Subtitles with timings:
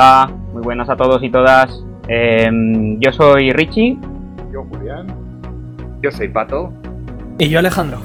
[0.00, 1.84] Hola, muy buenas a todos y todas.
[2.06, 3.98] Em, yo soy Richie.
[4.52, 5.08] Yo Julián.
[6.00, 6.72] Yo soy Pato.
[7.36, 7.98] Y yo Alejandro.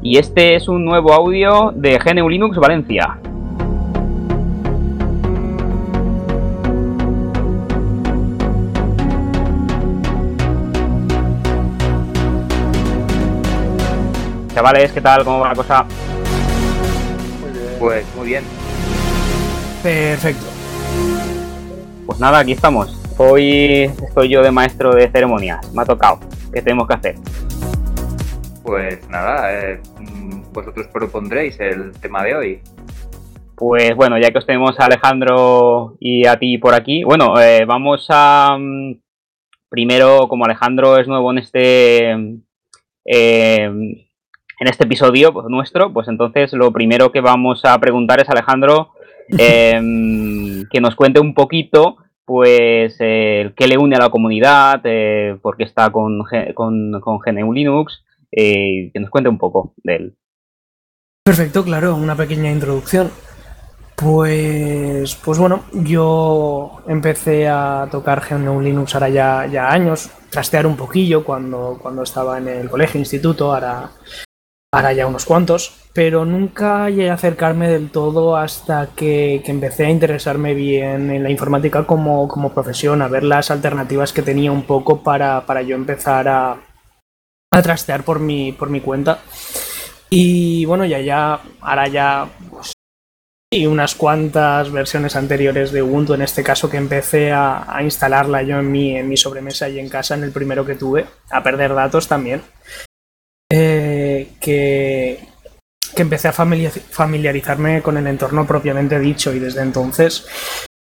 [0.00, 3.18] Y este es un nuevo audio de GNU Linux Valencia.
[14.54, 15.24] Chavales, ¿qué tal?
[15.24, 15.84] ¿Cómo va la cosa?
[17.42, 17.74] Muy bien.
[17.78, 18.44] Pues muy bien.
[19.82, 20.53] Perfecto.
[22.06, 23.00] Pues nada, aquí estamos.
[23.16, 25.72] Hoy estoy yo de maestro de ceremonias.
[25.72, 26.20] Me ha tocado.
[26.52, 27.14] ¿Qué tenemos que hacer?
[28.62, 29.80] Pues nada, eh,
[30.52, 32.60] vosotros propondréis el tema de hoy.
[33.54, 37.64] Pues bueno, ya que os tenemos a Alejandro y a ti por aquí, bueno, eh,
[37.64, 38.56] vamos a...
[38.58, 39.00] mm,
[39.70, 42.10] primero, como Alejandro es nuevo en este...
[43.06, 43.64] eh,
[44.60, 48.90] en este episodio pues, nuestro, pues entonces lo primero que vamos a preguntar es Alejandro
[49.28, 55.56] em, que nos cuente un poquito pues qué le une a la comunidad, eh, por
[55.56, 56.22] qué está con,
[56.54, 60.16] con, con GNU Linux, eh, que nos cuente un poco de él.
[61.22, 63.10] Perfecto, claro, una pequeña introducción.
[63.96, 70.76] Pues, pues bueno, yo empecé a tocar GNU Linux ahora ya, ya años, trastear un
[70.76, 73.90] poquillo cuando, cuando estaba en el colegio, instituto, ahora,
[74.74, 79.86] ahora ya unos cuantos, pero nunca llegué a acercarme del todo hasta que, que empecé
[79.86, 84.50] a interesarme bien en la informática como, como profesión, a ver las alternativas que tenía
[84.50, 86.56] un poco para, para yo empezar a,
[87.52, 89.20] a trastear por mi, por mi cuenta.
[90.10, 92.72] Y bueno, ya ya, ahora ya, pues,
[93.52, 98.42] y unas cuantas versiones anteriores de Ubuntu, en este caso que empecé a, a instalarla
[98.42, 101.42] yo en mi, en mi sobremesa y en casa, en el primero que tuve, a
[101.44, 102.42] perder datos también,
[103.50, 105.18] eh, que,
[105.96, 110.26] empecé a familia- familiarizarme con el entorno propiamente dicho y desde entonces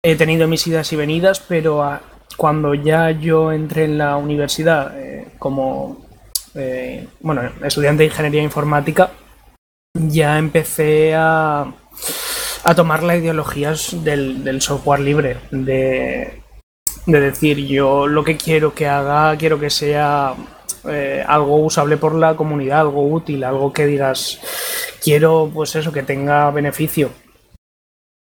[0.03, 2.00] he tenido mis idas y venidas, pero a-
[2.37, 6.06] cuando ya yo entré en la universidad eh, como
[6.54, 9.10] eh, bueno, estudiante de ingeniería informática,
[9.94, 11.72] ya empecé a,
[12.76, 16.43] tomar las ideologías del, software libre, de
[17.06, 20.34] decir yo lo que quiero que haga, quiero que sea
[20.88, 24.41] eh, algo usable por la comunidad, algo útil, algo que digas,
[25.02, 27.10] quiero pues eso, que tenga beneficio.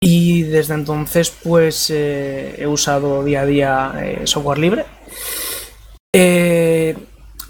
[0.00, 4.84] Y desde entonces pues eh, he usado día a día eh, software libre.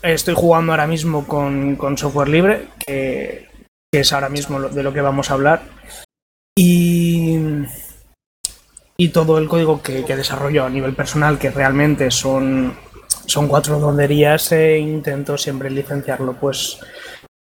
[0.03, 3.49] Estoy jugando ahora mismo con, con software libre, que,
[3.93, 5.63] es ahora mismo de lo que vamos a hablar.
[6.57, 7.37] Y,
[8.97, 12.77] y todo el código que, que desarrollo a nivel personal, que realmente son,
[13.27, 16.79] son cuatro tonterías, e intento siempre licenciarlo pues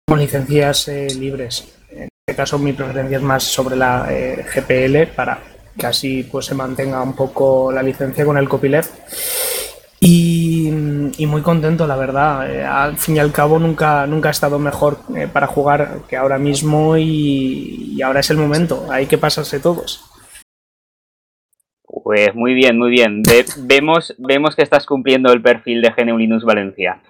[0.06, 1.68] con licencias eh, libres.
[1.90, 5.38] En este caso mi preferencia es más sobre la eh, GPL para
[5.78, 8.90] que así pues se mantenga un poco la licencia con el copyleft.
[10.00, 10.68] Y,
[11.16, 12.50] y muy contento, la verdad.
[12.50, 16.16] Eh, al fin y al cabo nunca, nunca ha estado mejor eh, para jugar que
[16.16, 18.86] ahora mismo y, y ahora es el momento.
[18.90, 20.04] Hay que pasarse todos.
[22.04, 23.22] Pues muy bien, muy bien.
[23.22, 27.00] Ve- vemos, vemos que estás cumpliendo el perfil de GNU Linux Valencia.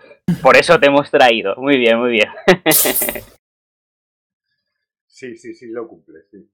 [0.40, 1.54] Por eso te hemos traído.
[1.56, 2.28] Muy bien, muy bien.
[5.06, 6.50] Sí, sí, sí, lo cumple, sí.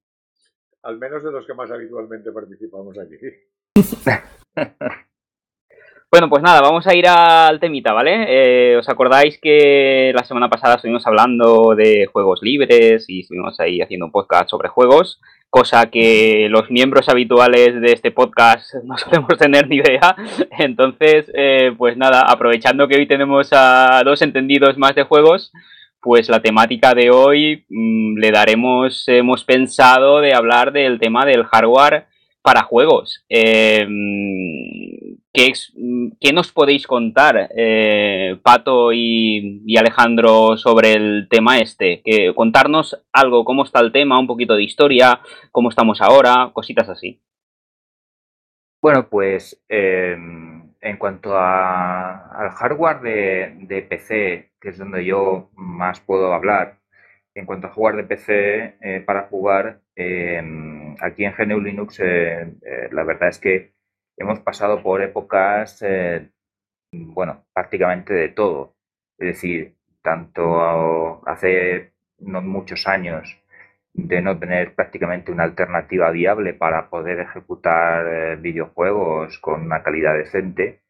[0.82, 3.16] Al menos de los que más habitualmente participamos aquí.
[6.12, 8.24] Bueno, pues nada, vamos a ir al temita, ¿vale?
[8.26, 13.80] Eh, ¿Os acordáis que la semana pasada estuvimos hablando de juegos libres y estuvimos ahí
[13.80, 15.20] haciendo un podcast sobre juegos?
[15.50, 20.16] Cosa que los miembros habituales de este podcast no solemos tener ni idea.
[20.58, 25.52] Entonces, eh, pues nada, aprovechando que hoy tenemos a dos entendidos más de juegos,
[26.00, 31.44] pues la temática de hoy mm, le daremos, hemos pensado de hablar del tema del
[31.44, 32.06] hardware
[32.42, 33.24] para juegos.
[33.28, 33.86] Eh,
[35.32, 35.52] ¿qué,
[36.20, 42.02] qué nos podéis contar, eh, Pato y, Alejandro, sobre el tema este?
[42.04, 45.20] Que, contarnos algo, cómo está el tema, un poquito de historia,
[45.52, 47.20] cómo estamos ahora, cositas así.
[48.82, 50.16] Bueno, pues eh,
[50.80, 56.78] en cuanto a- al hardware de, PC, que es donde yo más puedo hablar,
[57.34, 60.42] en cuanto a hardware de PC eh, para jugar, eh,
[61.00, 62.54] aquí en GNU Linux, eh,
[62.92, 63.72] la verdad es que
[64.20, 66.30] hemos pasado por épocas, eh,
[66.92, 68.76] bueno, prácticamente de todo.
[69.18, 73.36] Es decir, tanto hace no muchos años
[73.94, 80.14] de no tener prácticamente una alternativa viable para poder ejecutar eh, videojuegos con una calidad
[80.16, 80.82] decente,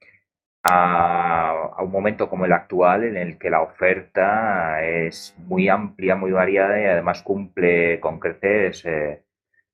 [0.62, 6.32] a, un momento como el actual en el que la oferta es muy amplia, muy
[6.32, 9.22] variada y además cumple con creces eh,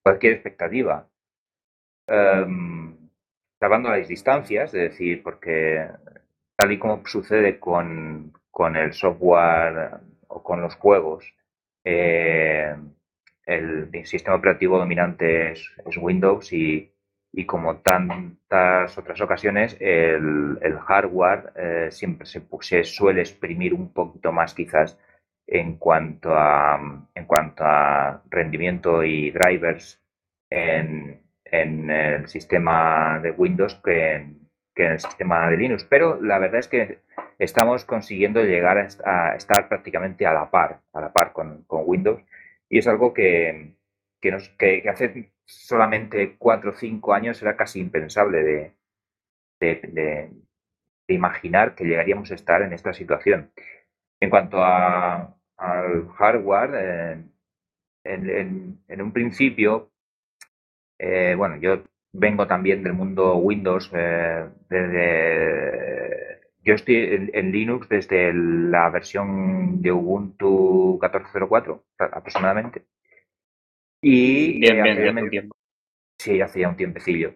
[0.02, 1.08] cualquier expectativa.
[2.08, 3.05] em,
[3.58, 5.88] salvando las distancias, es decir, porque
[6.56, 8.32] tal y como sucede con,
[8.74, 11.34] el software o con los juegos,
[11.84, 12.74] eh,
[13.44, 16.92] el, sistema operativo dominante es, Windows y,
[17.46, 24.54] como tantas otras ocasiones, el, hardware eh, siempre se, se, suele exprimir un poquito más
[24.54, 24.98] quizás
[25.46, 30.02] en cuanto a, en cuanto a rendimiento y drivers
[31.50, 34.26] en el sistema de Windows que
[34.76, 35.84] que en el sistema de Linux.
[35.84, 37.00] Pero la verdad es que
[37.38, 42.22] estamos consiguiendo llegar a, estar prácticamente a la par, a la par con, Windows.
[42.69, 43.75] Y es algo que,
[44.20, 48.72] que, nos, que, hace solamente cuatro o cinco años era casi impensable de,
[49.60, 50.31] de,
[51.08, 53.50] imaginar que llegaríamos a estar en esta situación.
[54.20, 57.25] En cuanto a, al hardware, eh,
[58.04, 59.90] en, en, un principio,
[60.98, 61.82] eh, bueno, yo
[62.12, 69.93] vengo también del mundo Windows, eh, desde, yo estoy en, Linux desde la versión de
[69.93, 72.84] Ubuntu 14.04 aproximadamente.
[74.02, 75.50] Y bien, bien, bien,
[76.19, 77.34] Sí, hace ya un tiempecillo.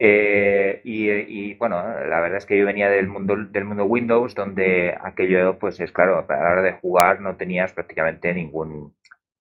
[0.00, 4.96] Eh, y, bueno, la verdad es que yo venía del mundo del mundo Windows, donde
[5.00, 8.94] aquello, pues es claro, a la hora de jugar no tenías prácticamente ningún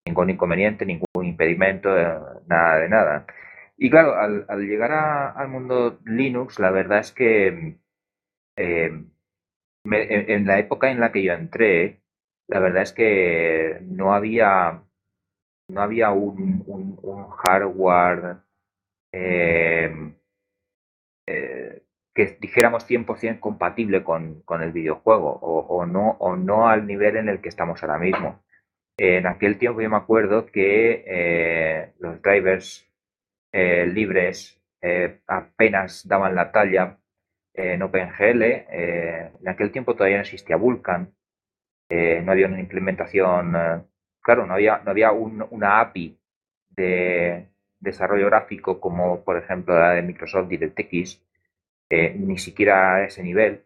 [0.05, 2.17] ningún inconveniente, ningún impedimento, eh,
[2.47, 3.25] nada de nada.
[3.77, 7.77] Y claro, al, llegar al mundo Linux, la verdad es que
[8.57, 9.05] eh,
[9.85, 12.01] en, la época en la que yo entré,
[12.47, 14.83] la verdad es que no había
[15.69, 16.65] no había un,
[17.37, 18.37] hardware
[19.11, 19.91] eh,
[22.17, 27.41] que dijéramos 100% compatible con, el videojuego o, no, o no al nivel en el
[27.41, 28.43] que estamos ahora mismo.
[28.97, 32.86] En aquel tiempo yo me acuerdo que eh, los drivers
[33.51, 34.53] eh, libres
[35.27, 36.97] apenas daban la talla
[37.53, 38.43] en OpenGL.
[38.43, 41.13] en aquel tiempo todavía no existía Vulkan,
[41.89, 43.51] no había una implementación,
[44.21, 46.17] claro, no había, no había una API
[46.69, 47.47] de,
[47.79, 51.21] desarrollo gráfico como por ejemplo la de Microsoft DirectX,
[51.89, 53.63] eh, ni siquiera a ese nivel.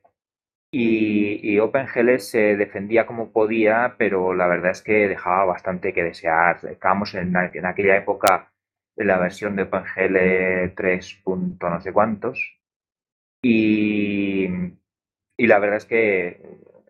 [0.74, 6.60] Y, OpenGL se defendía como podía, pero la verdad es que dejaba bastante que desear.
[6.66, 8.50] Estábamos en, aquella época
[9.03, 11.24] la versión de OpenGL 3.
[11.25, 12.57] no sé cuántos.
[13.44, 14.48] Y,
[15.38, 16.42] la verdad es que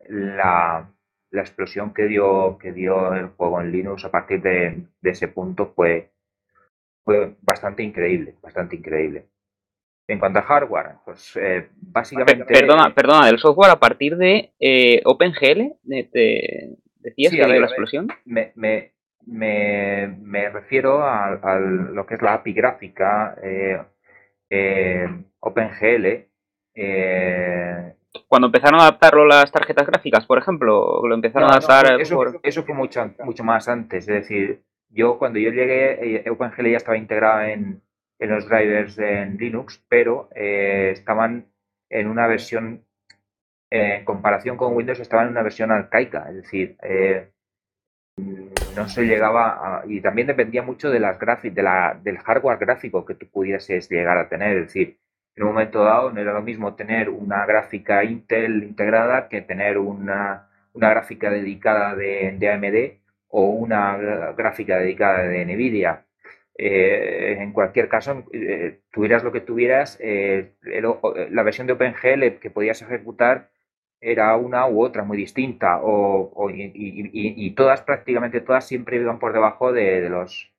[0.09, 0.91] la,
[1.31, 6.11] explosión que dio, que dio el juego en Linux a partir de ese punto fue,
[7.03, 9.27] fue bastante increíble, bastante increíble.
[10.07, 12.43] En cuanto a hardware, pues eh, básicamente...
[12.45, 18.09] Perdona, perdona, del software a partir de eh, OpenGL, de, ¿decías que la explosión?
[18.25, 18.91] Me, me,
[19.25, 25.07] me, refiero a, lo que es la API gráfica, eh,
[25.39, 26.27] OpenGL.
[28.27, 32.01] Cuando empezaron a adaptarlo las tarjetas gráficas, por ejemplo, lo empezaron a adaptar...
[32.01, 36.71] eso, eso, fue mucho, mucho más antes, es decir, yo cuando yo llegué, eh, OpenGL
[36.71, 37.81] ya estaba integrado en,
[38.19, 41.47] los drivers en Linux, pero eh, estaban
[41.89, 42.85] en una versión,
[43.69, 46.77] eh, en comparación con Windows, estaban en una versión arcaica, es decir,
[48.75, 51.51] no se llegaba a, y también dependía mucho de las de
[52.03, 54.97] del hardware gráfico que tú pudieses llegar a tener, es decir,
[55.35, 59.77] en un momento dado no era lo mismo tener una gráfica Intel integrada que tener
[59.77, 63.97] una, gráfica dedicada de, de AMD o una
[64.37, 66.05] gráfica dedicada de NVIDIA.
[66.57, 70.53] Eh, en cualquier caso, eh, tuvieras lo que tuvieras, eh,
[71.31, 73.50] la versión de OpenGL que podías ejecutar
[74.01, 79.71] era una u otra muy distinta o, y, todas, prácticamente todas, siempre iban por debajo
[79.71, 80.51] de, los,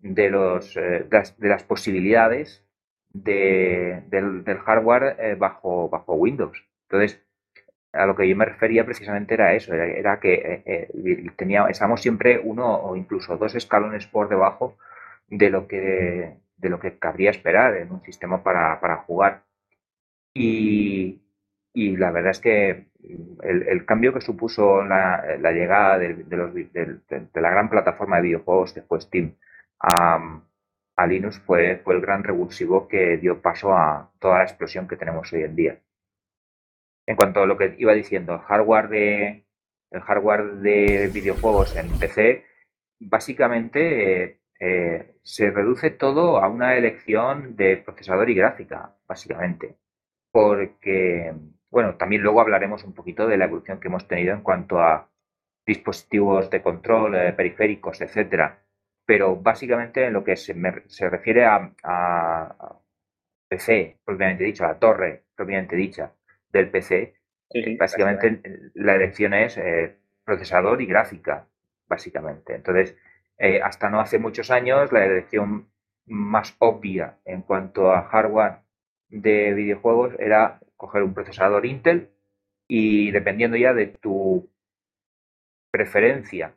[0.00, 2.64] de, los, de las, posibilidades
[3.10, 6.64] del, del, hardware bajo, bajo Windows.
[6.90, 7.22] Entonces,
[7.92, 12.76] a lo que yo me refería precisamente era eso, era, que eh, eh, siempre uno
[12.76, 14.76] o incluso dos escalones por debajo
[15.28, 19.44] de lo que, de lo que cabría esperar en un sistema para, jugar.
[20.34, 21.22] Y,
[21.96, 22.88] la verdad es que
[23.42, 26.24] el, cambio que supuso la, llegada de,
[27.34, 29.34] la gran plataforma de videojuegos que fue Steam
[29.80, 30.42] a,
[30.96, 34.96] a Linux fue, fue el gran revulsivo que dio paso a toda la explosión que
[34.96, 35.78] tenemos hoy en día
[37.08, 39.44] en cuanto a lo que iba diciendo, el hardware de,
[39.90, 42.44] el hardware de videojuegos en PC,
[43.00, 49.76] básicamente eh, se reduce todo a una elección de procesador y gráfica, básicamente.
[50.30, 51.32] Porque,
[51.70, 55.10] bueno, también luego hablaremos un poquito de la evolución que hemos tenido en cuanto a
[55.66, 58.62] dispositivos de control, eh, periféricos, etcétera.
[59.04, 60.54] Pero básicamente en lo que se,
[60.86, 61.72] se refiere a,
[63.48, 66.12] PC, propiamente dicho, la torre propiamente dicha
[66.50, 67.14] del PC,
[67.78, 68.42] básicamente
[68.74, 71.46] la elección es eh, procesador y gráfica,
[71.86, 72.54] básicamente.
[72.54, 72.96] Entonces,
[73.38, 75.70] eh, hasta no hace muchos años, la elección
[76.06, 78.58] más obvia en cuanto a hardware
[79.08, 82.08] de videojuegos era coger un procesador Intel
[82.66, 84.48] y dependiendo ya de tu
[85.70, 86.54] preferencia,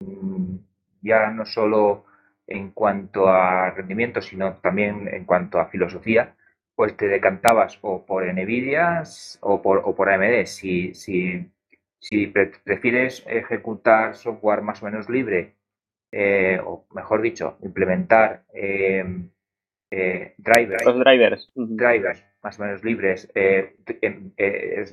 [0.00, 0.56] mm,
[1.02, 2.04] ya no solo
[2.46, 6.34] en cuanto a rendimiento, sino también en cuanto a filosofía,
[6.74, 9.02] pues te decantabas o por NVIDIA
[9.40, 10.46] o por, o por AMD.
[10.46, 11.50] Si, si,
[11.98, 15.54] si prefieres ejecutar software más o menos libre,
[16.12, 19.28] eh, o mejor dicho, implementar em,
[19.90, 21.52] eh, drivers, Los drivers.
[21.54, 24.32] drivers más o menos libres, eh, em,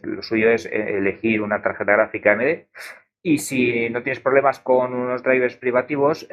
[0.03, 2.67] lo suyo es elegir una tarjeta gráfica AMD.
[3.23, 6.27] Y si no tienes problemas con unos drivers privativos,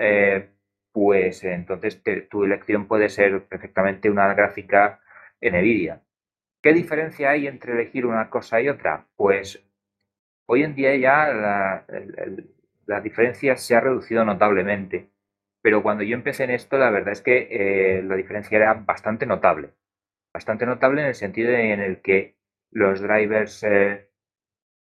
[0.92, 5.00] pues entonces tu elección puede ser perfectamente una gráfica
[5.40, 6.02] NVIDIA.
[6.62, 9.06] ¿Qué diferencia hay entre elegir una cosa y otra?
[9.16, 9.64] Pues
[10.46, 11.28] hoy en día ya
[12.86, 15.10] la, diferencia se ha reducido notablemente,
[15.60, 19.26] pero cuando yo empecé en esto, la verdad es que eh, la diferencia era bastante
[19.26, 19.70] notable.
[20.34, 22.36] Bastante notable en el sentido en el que
[22.70, 24.08] los drivers eh,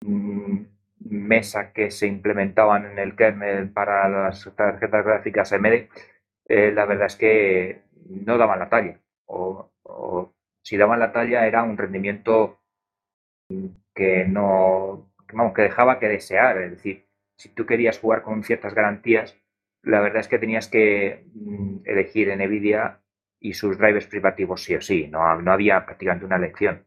[0.00, 0.60] mm,
[1.10, 5.88] mesa que se implementaban en el kernel para las tarjetas gráficas AMD,
[6.48, 9.00] eh, la verdad es que no daban la talla.
[9.26, 9.70] O,
[10.62, 12.60] si daban la talla era un rendimiento
[13.94, 16.58] que no, vamos, que dejaba que desear.
[16.58, 17.06] Es decir,
[17.38, 19.36] si tú querías jugar con ciertas garantías,
[19.82, 23.00] la verdad es que tenías que mm, elegir NVIDIA
[23.40, 25.08] y sus drivers privativos sí o sí.
[25.08, 26.86] No, no había prácticamente una elección.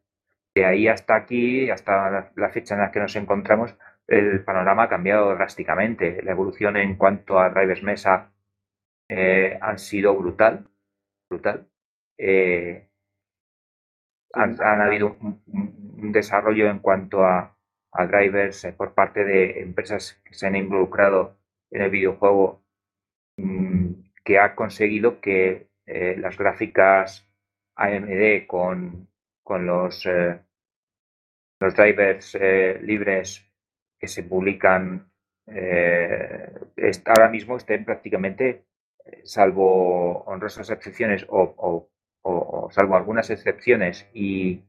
[0.55, 3.75] De ahí hasta aquí, hasta la fecha en la que nos encontramos,
[4.07, 6.21] el panorama ha cambiado drásticamente.
[6.23, 8.31] La evolución en cuanto a drivers mesa
[9.07, 10.67] eh, han sido brutal,
[11.29, 11.67] brutal.
[12.17, 12.89] Eh,
[14.33, 17.55] han, habido un, desarrollo en cuanto a,
[18.07, 21.37] drivers eh, por parte de empresas que se han involucrado
[21.71, 22.63] en el videojuego
[23.37, 25.68] mm, que ha conseguido que
[26.17, 27.27] las gráficas
[27.75, 29.07] AMD con,
[29.43, 30.07] con los,
[31.59, 32.37] los drivers
[32.81, 33.45] libres
[33.99, 35.09] que se publican
[35.51, 36.53] eh,
[37.05, 38.65] ahora mismo estén prácticamente,
[39.05, 41.89] eh, salvo honrosas excepciones o,
[42.71, 44.63] salvo algunas excepciones y,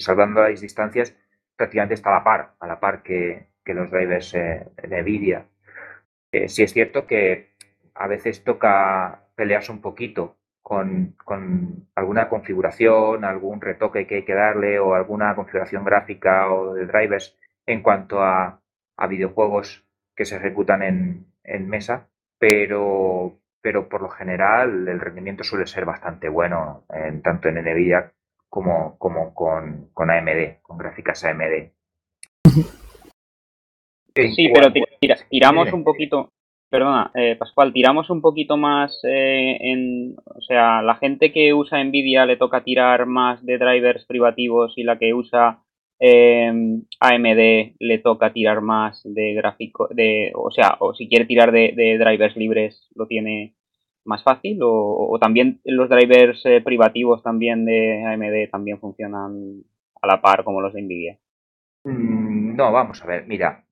[0.00, 1.14] salvando las distancias,
[1.56, 5.46] prácticamente está a la par, a la par que, los drivers eh, de NVIDIA.
[6.48, 7.54] sí es cierto que
[7.94, 14.34] a veces toca pelearse un poquito con, con, alguna configuración, algún retoque que hay que
[14.34, 17.36] darle o alguna configuración gráfica o de drivers
[17.66, 18.60] en cuanto a,
[19.08, 19.84] videojuegos
[20.16, 26.28] que se ejecutan en, mesa, pero, pero por lo general el rendimiento suele ser bastante
[26.28, 28.12] bueno, en, tanto en NVIDIA
[28.48, 31.72] como, como con, con AMD, con gráficas AMD.
[34.14, 34.72] Sí, pero
[35.28, 36.32] tiramos un poquito,
[36.74, 41.82] perdona, eh, Pascual, tiramos un poquito más eh, en, o sea, la gente que usa
[41.82, 45.64] NVIDIA le toca tirar más de drivers privativos y la que usa
[45.98, 51.52] Em, AMD le toca tirar más de gráfico, de, o sea, o si quiere tirar
[51.52, 53.54] de, drivers libres lo tiene
[54.04, 59.62] más fácil o, también los drivers eh, privativos también de AMD también funcionan
[60.02, 61.18] a la par como los de Nvidia.
[61.84, 63.64] Mm, no, vamos a ver, mira,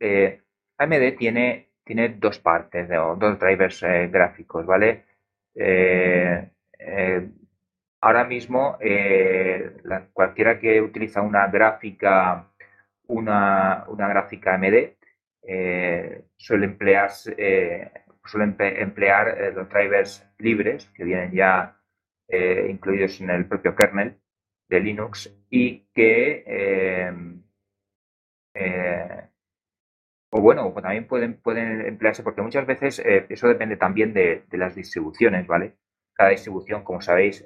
[0.79, 5.05] AMD tiene, tiene dos partes, dos drivers eh, gráficos, ¿vale?
[8.03, 9.77] Ahora mismo, eh,
[10.13, 12.49] cualquiera que utiliza una gráfica,
[13.07, 14.97] una, gráfica AMD,
[15.45, 17.93] eh, suele, emplear, eh,
[18.25, 21.77] suele emplear los drivers libres que vienen ya
[22.69, 24.17] incluidos en el propio kernel
[24.69, 26.45] de Linux y que
[30.33, 34.75] o bueno, también pueden, pueden emplearse porque muchas veces eso depende también de, de, las
[34.75, 35.77] distribuciones, ¿vale?
[36.15, 37.45] Cada distribución, como sabéis,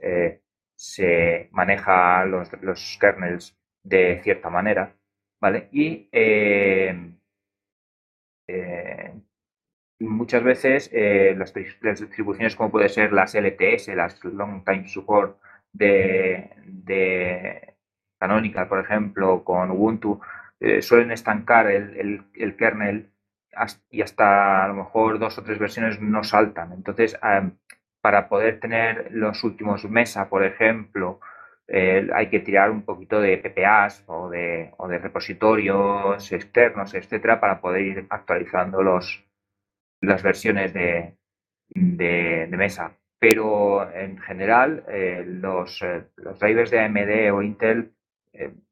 [0.77, 4.95] se maneja los, los kernels de cierta manera,
[5.41, 5.69] ¿vale?
[5.73, 7.13] Y eh,
[8.49, 9.15] eh,
[10.01, 15.41] muchas veces eh, las, distribuciones como puede ser las LTS, las Long Time Support
[15.73, 17.75] de, de
[18.19, 20.21] Canonical, por ejemplo, con Ubuntu,
[20.81, 23.11] suelen estancar el, el, kernel
[23.91, 26.73] y hasta a lo mejor dos o tres versiones no saltan.
[26.73, 27.19] Entonces,
[28.01, 31.21] para poder tener los últimos mesa, por ejemplo,
[31.69, 37.83] eh, hay que tirar un poquito de PPAs o de, repositorios externos, etcétera, para poder
[37.83, 39.25] ir actualizando los,
[40.01, 41.17] las versiones de,
[41.75, 42.93] mesa.
[43.19, 44.85] pero en general
[45.27, 45.85] los,
[46.17, 47.93] los, drivers de AMD o Intel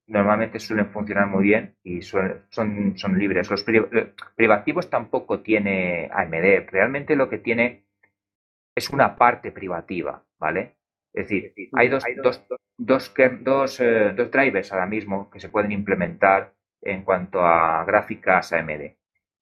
[0.06, 3.50] normalmente suelen funcionar muy bien y son, son libres.
[3.50, 3.64] Los
[4.36, 6.68] privativos tampoco tiene AMD.
[6.70, 7.84] Realmente lo que tiene
[8.74, 10.76] es una parte privativa, ¿vale?
[11.12, 12.44] Es decir, hay dos, dos,
[12.76, 13.82] dos, dos,
[14.16, 18.96] dos drivers ahora mismo que se pueden implementar en cuanto a gráficas AMD.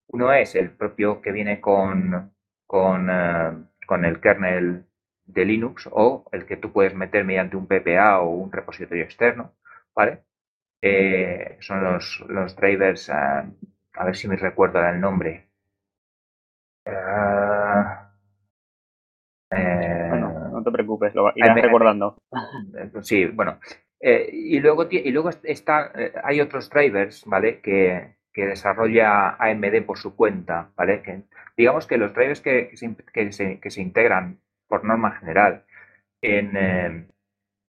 [0.09, 2.35] Uno es el propio que viene con,
[2.67, 3.53] con, eh,
[3.87, 4.85] con, el kernel
[5.25, 9.55] de Linux o el que tú puedes meter mediante un PPA o un repositorio externo,
[9.95, 10.25] ¿vale?
[10.85, 15.49] Eh, son los, los drivers, eh, a ver si me recuerdo el nombre.
[20.51, 22.17] no te preocupes, lo irás recordando.
[23.03, 23.59] Sí, bueno,
[24.01, 27.61] eh, y luego, y luego está, eh, hay otros drivers, ¿vale?
[27.61, 31.03] Que, que, desarrolla AMD por su cuenta, ¿vale?
[31.03, 31.23] Que,
[31.57, 35.65] digamos que los drivers que, que, se, que se, integran por norma general
[36.21, 37.07] en, eh,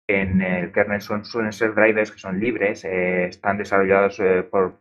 [0.07, 4.79] en el kernel son, suelen ser drivers que son libres, están desarrollados por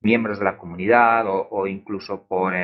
[0.00, 2.54] miembros de la comunidad o, o incluso por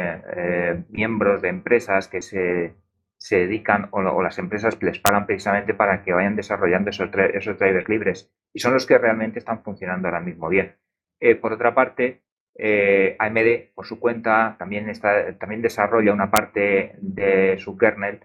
[0.89, 2.75] miembros de empresas que se
[3.19, 7.89] se dedican o, las empresas les pagan precisamente para que vayan desarrollando esos, esos drivers
[7.89, 10.77] libres y son los que realmente están funcionando ahora mismo bien.
[11.21, 12.23] Eh, por otra parte,
[12.55, 18.21] eh, AMD por su cuenta también, está, también desarrolla una parte de su kernel,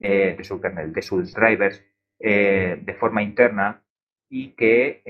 [0.00, 1.82] eh, de su kernel, de sus drivers
[2.18, 3.82] de forma interna
[4.28, 5.02] y que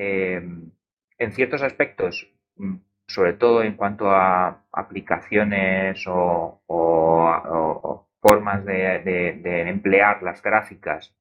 [1.19, 6.63] en ciertos aspectos, mm, sobre todo en cuanto a aplicaciones o,
[8.21, 11.15] formas de, emplear las gráficas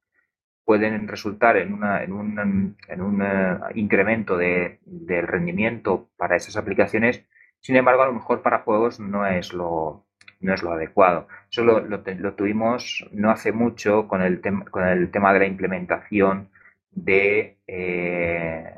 [0.64, 7.24] pueden resultar en, en, un, en un eh, incremento del rendimiento para esas aplicaciones.
[7.60, 10.05] Sin embargo, a lo mejor para juegos no es lo,
[10.40, 11.28] no es lo adecuado.
[11.50, 16.50] Eso lo, lo, tuvimos no hace mucho con el, con el tema de la implementación
[16.90, 18.74] de, eh,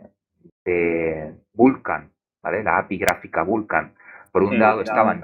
[0.64, 2.11] de Vulkan,
[2.42, 2.62] ¿vale?
[2.62, 3.94] la API gráfica Vulkan.
[4.33, 5.21] Por un lado estaban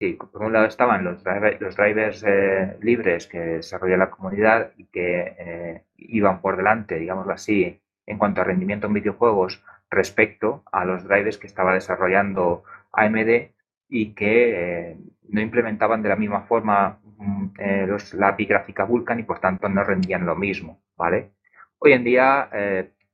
[0.00, 1.24] Sí, por un lado estaban los,
[1.58, 7.32] los drivers eh, libres que desarrolla la comunidad y que eh, iban por delante, digámoslo
[7.32, 13.50] así, en cuanto a rendimiento en videojuegos respecto a los drivers que estaba desarrollando AMD
[13.88, 14.96] y que eh,
[15.28, 19.68] no implementaban de la misma forma mm, los, la API gráfica Vulkan y por tanto
[19.68, 21.32] no rendían lo mismo, ¿vale?
[21.78, 22.48] Hoy en día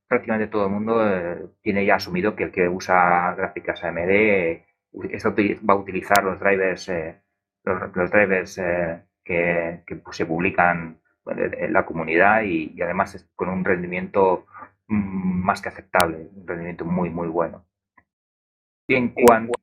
[0.07, 4.63] prácticamente todo el mundo tiene ya asumido que el que usa gráficas AMD
[4.95, 7.21] va a utilizar los drivers, eh,
[7.63, 14.45] los, drivers eh, que, se publican en la comunidad y, además con un rendimiento
[14.87, 17.65] mm, más que aceptable, un rendimiento muy, muy bueno.
[18.87, 19.53] Y en cuanto...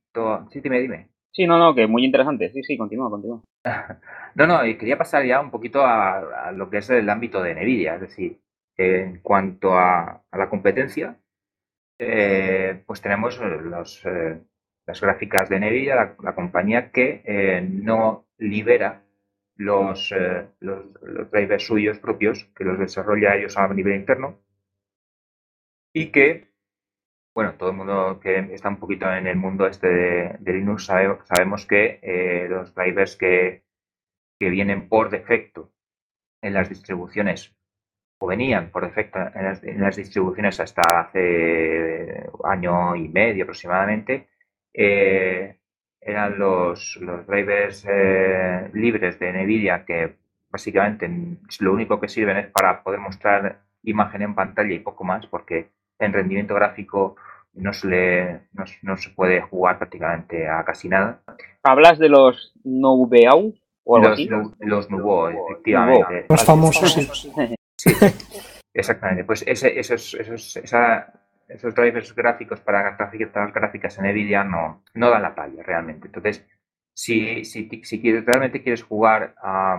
[0.51, 1.09] Sí, dime, dime.
[1.31, 2.53] Sí, no, no, que muy interesante.
[2.53, 3.43] Sí, sí, continúa, continúa.
[4.35, 7.55] no, no, y quería pasar ya un poquito a, lo que es el ámbito de
[7.55, 8.41] NVIDIA, es decir,
[8.77, 11.17] en cuanto a, la competencia,
[11.99, 14.03] eh, pues tenemos los,
[14.87, 19.05] las gráficas de Nvidia, la, compañía que eh, no libera
[19.57, 20.87] los, eh, los,
[21.31, 24.41] drivers suyos propios, que los desarrolla ellos a nivel interno,
[25.93, 26.52] y que,
[27.35, 29.89] bueno, todo el mundo que está un poquito en el mundo este
[30.39, 33.65] de, Linux sabemos que eh, los drivers que,
[34.39, 35.73] que vienen por defecto
[36.43, 37.55] en las distribuciones
[38.19, 44.29] o venían por defecto en las, distribuciones hasta hace año y medio aproximadamente,
[44.73, 45.59] eh,
[46.01, 50.17] eran los, los drivers eh, libres de NVIDIA que
[50.51, 51.11] básicamente
[51.61, 55.71] lo único que sirven es para poder mostrar imagen en pantalla y poco más, porque
[56.05, 57.17] en rendimiento gráfico
[57.55, 58.41] no se, le,
[58.83, 61.23] no, se puede jugar prácticamente a casi nada.
[61.63, 64.29] ¿Hablas de los NoVAU o algo los, así?
[64.61, 64.89] Los,
[65.51, 66.27] efectivamente.
[66.29, 67.29] Los famosos,
[67.77, 67.93] sí.
[68.75, 69.25] exactamente.
[69.25, 71.13] Pues ese, esos, esos, esa,
[71.49, 76.07] esos drivers gráficos para las gráficas en NVIDIA no, no dan la talla realmente.
[76.07, 76.47] Entonces,
[76.95, 79.79] si, si, si quieres, realmente quieres jugar a,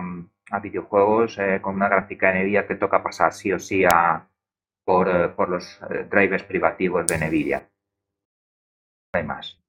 [0.62, 4.28] videojuegos eh, con una gráfica de NVIDIA, te toca pasar sí o sí a,
[4.84, 7.68] por, eh, por los eh, drivers privativos de NVIDIA.
[9.12, 9.60] No hay más.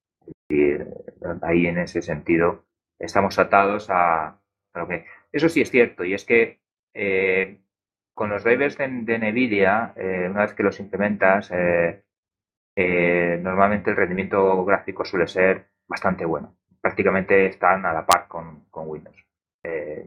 [1.42, 2.64] ahí en ese sentido
[2.98, 4.40] estamos atados a,
[4.74, 5.06] lo que...
[5.32, 6.60] Eso sí es cierto, y es que
[8.16, 12.02] con los drivers de, NVIDIA, eh, una vez que los implementas, eh,
[12.74, 16.56] eh, normalmente el rendimiento gráfico suele ser bastante bueno.
[16.80, 19.22] Prácticamente están a la par con, Windows.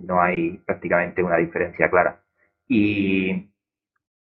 [0.02, 2.24] no hay prácticamente una diferencia clara.
[2.68, 3.49] Y,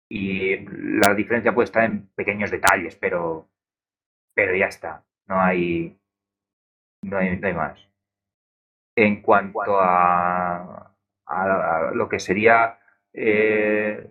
[0.08, 3.48] la diferencia puede estar en pequeños detalles, pero,
[4.34, 5.04] pero ya está.
[5.26, 5.98] No hay,
[7.02, 7.88] no hay, más.
[8.96, 10.94] En cuanto a,
[11.26, 12.78] a lo que sería
[13.12, 14.08] eh,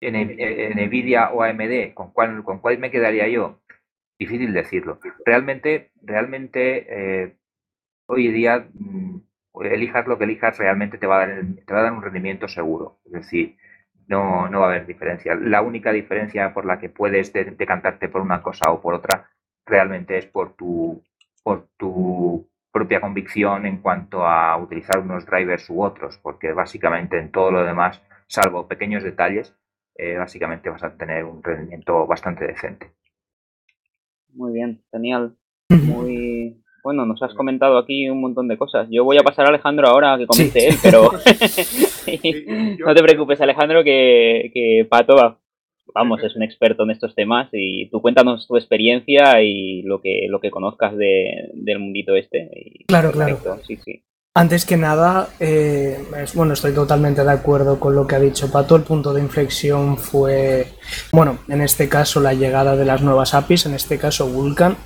[0.00, 3.60] en, Nvidia o AMD, ¿con cuál, ¿con cuál me quedaría yo?
[4.18, 4.98] Difícil decirlo.
[5.24, 6.86] Realmente, realmente
[7.24, 7.36] eh,
[8.06, 9.20] hoy día, mm,
[9.64, 12.48] elijas lo que elijas, realmente te va, a dar, te va a dar un rendimiento
[12.48, 13.00] seguro.
[13.06, 13.56] Es decir,
[14.10, 15.36] no, no va a haber diferencia.
[15.36, 19.30] La única diferencia por la que puedes decantarte por una cosa o por otra
[19.64, 21.00] realmente es por tu,
[21.44, 27.30] por tu propia convicción en cuanto a utilizar unos drivers u otros, porque básicamente en
[27.30, 29.54] todo lo demás, salvo pequeños detalles,
[29.94, 32.90] eh, básicamente vas a tener un rendimiento bastante decente.
[34.32, 35.36] Muy bien, genial.
[35.68, 38.88] Muy bueno, nos has comentado aquí un montón de cosas.
[38.90, 41.04] Yo voy a pasar a Alejandro ahora que comente él, pero
[42.86, 45.38] no te preocupes, Alejandro, que, que Pato
[45.94, 50.26] vamos, es un experto en estos temas y tú cuéntanos tu experiencia y lo que,
[50.28, 52.84] lo que conozcas de, del mundito este.
[52.86, 53.38] claro, claro.
[53.66, 54.04] Sí, sí.
[54.32, 55.98] Antes que nada, eh,
[56.34, 58.76] bueno, estoy totalmente de acuerdo con lo que ha dicho Pato.
[58.76, 60.68] El punto de inflexión fue,
[61.12, 64.76] bueno, en este caso la llegada de las nuevas APIs, en este caso Vulkan.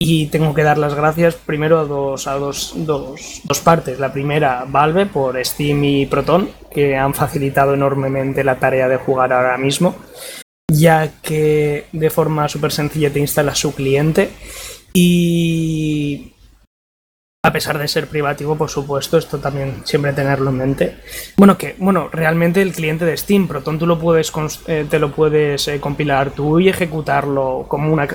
[0.00, 3.98] Y tengo que dar las gracias primero a dos, a dos, dos, dos partes.
[3.98, 9.32] La primera, Valve, por Steam y Proton, que han facilitado enormemente la tarea de jugar
[9.32, 9.96] ahora mismo
[10.68, 14.30] ya que de forma súper sencilla te instala su cliente
[14.92, 16.32] y
[17.44, 20.96] a pesar de ser privativo, por supuesto, esto también siempre tenerlo en mente.
[21.36, 24.32] Bueno, que bueno, realmente el cliente de Steam, Proton, tú lo puedes
[24.66, 28.08] eh, te lo puedes eh, compilar tú y ejecutarlo como una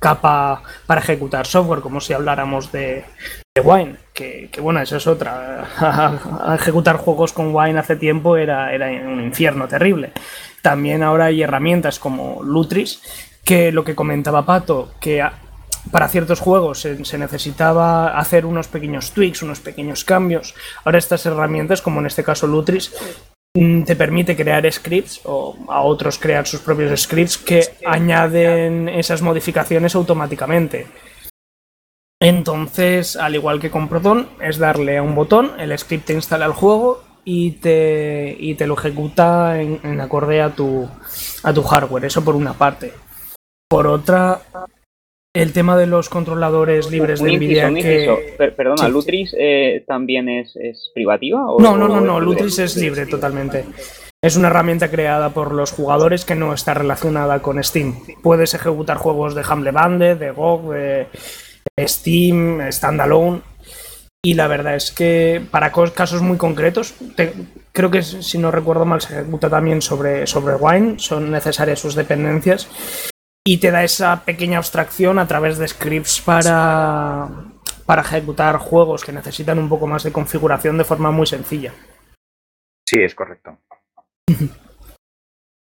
[0.00, 3.04] capa para ejecutar software, como si habláramos de,
[3.62, 5.68] Wine, que, bueno, eso es otra.
[6.54, 10.12] ejecutar juegos con Wine hace tiempo era, era un infierno terrible.
[10.62, 13.02] También ahora hay herramientas como Lutris,
[13.44, 15.22] que lo que comentaba Pato, que
[15.90, 20.54] para ciertos juegos se, necesitaba hacer unos pequeños tweaks, unos pequeños cambios.
[20.84, 22.92] Ahora estas herramientas, como en este caso Lutris,
[23.52, 29.94] te permite crear scripts o a otros crear sus propios scripts que añaden esas modificaciones
[29.96, 30.86] automáticamente.
[32.22, 36.46] Entonces, al igual que con Proton, es darle a un botón, el script te instala
[36.46, 40.88] el juego y te, y te lo ejecuta en, acorde a tu,
[41.42, 42.04] a tu hardware.
[42.04, 42.92] Eso por una parte.
[43.68, 44.42] Por otra,
[45.32, 48.52] el tema de los controladores libres de Nvidia que...
[48.56, 51.40] perdona, ¿Lutris eh, también es, es privativa?
[51.58, 53.64] no, no, no, no, Lutris es libre totalmente.
[54.22, 57.94] Es una herramienta creada por los jugadores que no está relacionada con Steam.
[58.22, 61.08] Puedes ejecutar juegos de Humble Bundle, de GOG, de
[61.86, 63.40] Steam, Standalone.
[64.22, 66.94] Y la verdad es que para casos muy concretos,
[67.72, 71.94] creo que si no recuerdo mal se ejecuta también sobre, sobre Wine, son necesarias sus
[71.94, 72.68] dependencias
[73.46, 77.28] y te da esa pequeña abstracción a través de scripts para,
[77.86, 81.72] para ejecutar juegos que necesitan un poco más de configuración de forma muy sencilla.
[82.86, 83.56] Sí, es correcto.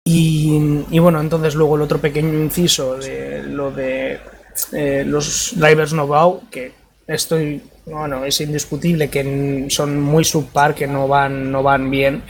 [0.05, 4.19] y, bueno, entonces luego el otro pequeño inciso de lo de
[4.73, 6.73] eh, los drivers know que
[7.07, 12.21] estoy bueno, es indiscutible que son muy subpar, que no van, no van bien,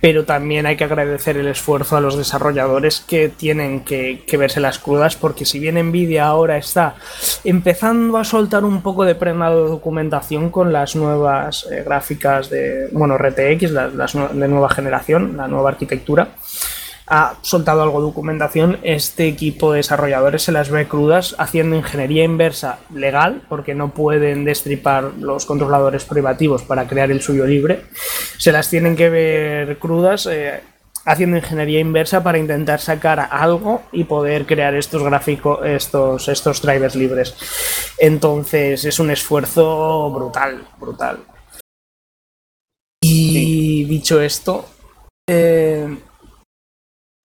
[0.00, 4.78] pero también hay que agradecer el esfuerzo a los desarrolladores que tienen que, verse las
[4.78, 6.96] crudas, porque si bien Nvidia ahora está
[7.42, 12.88] empezando a soltar un poco de prenda de documentación con las nuevas eh, gráficas de,
[12.92, 16.28] bueno, RTX, las de nueva generación, la nueva arquitectura,
[17.08, 22.24] ha soltado algo de documentación, este equipo de desarrolladores se las ve crudas haciendo ingeniería
[22.24, 27.82] inversa legal, porque no pueden destripar los controladores privativos para crear el suyo libre.
[28.38, 30.26] Se las tienen que ver crudas.
[30.26, 30.60] Eh,
[31.04, 36.96] haciendo ingeniería inversa para intentar sacar algo y poder crear estos gráficos, estos, estos drivers
[36.96, 37.34] libres.
[37.96, 41.20] Entonces es un esfuerzo brutal, brutal.
[43.00, 44.66] Y dicho esto,
[45.26, 45.96] eh,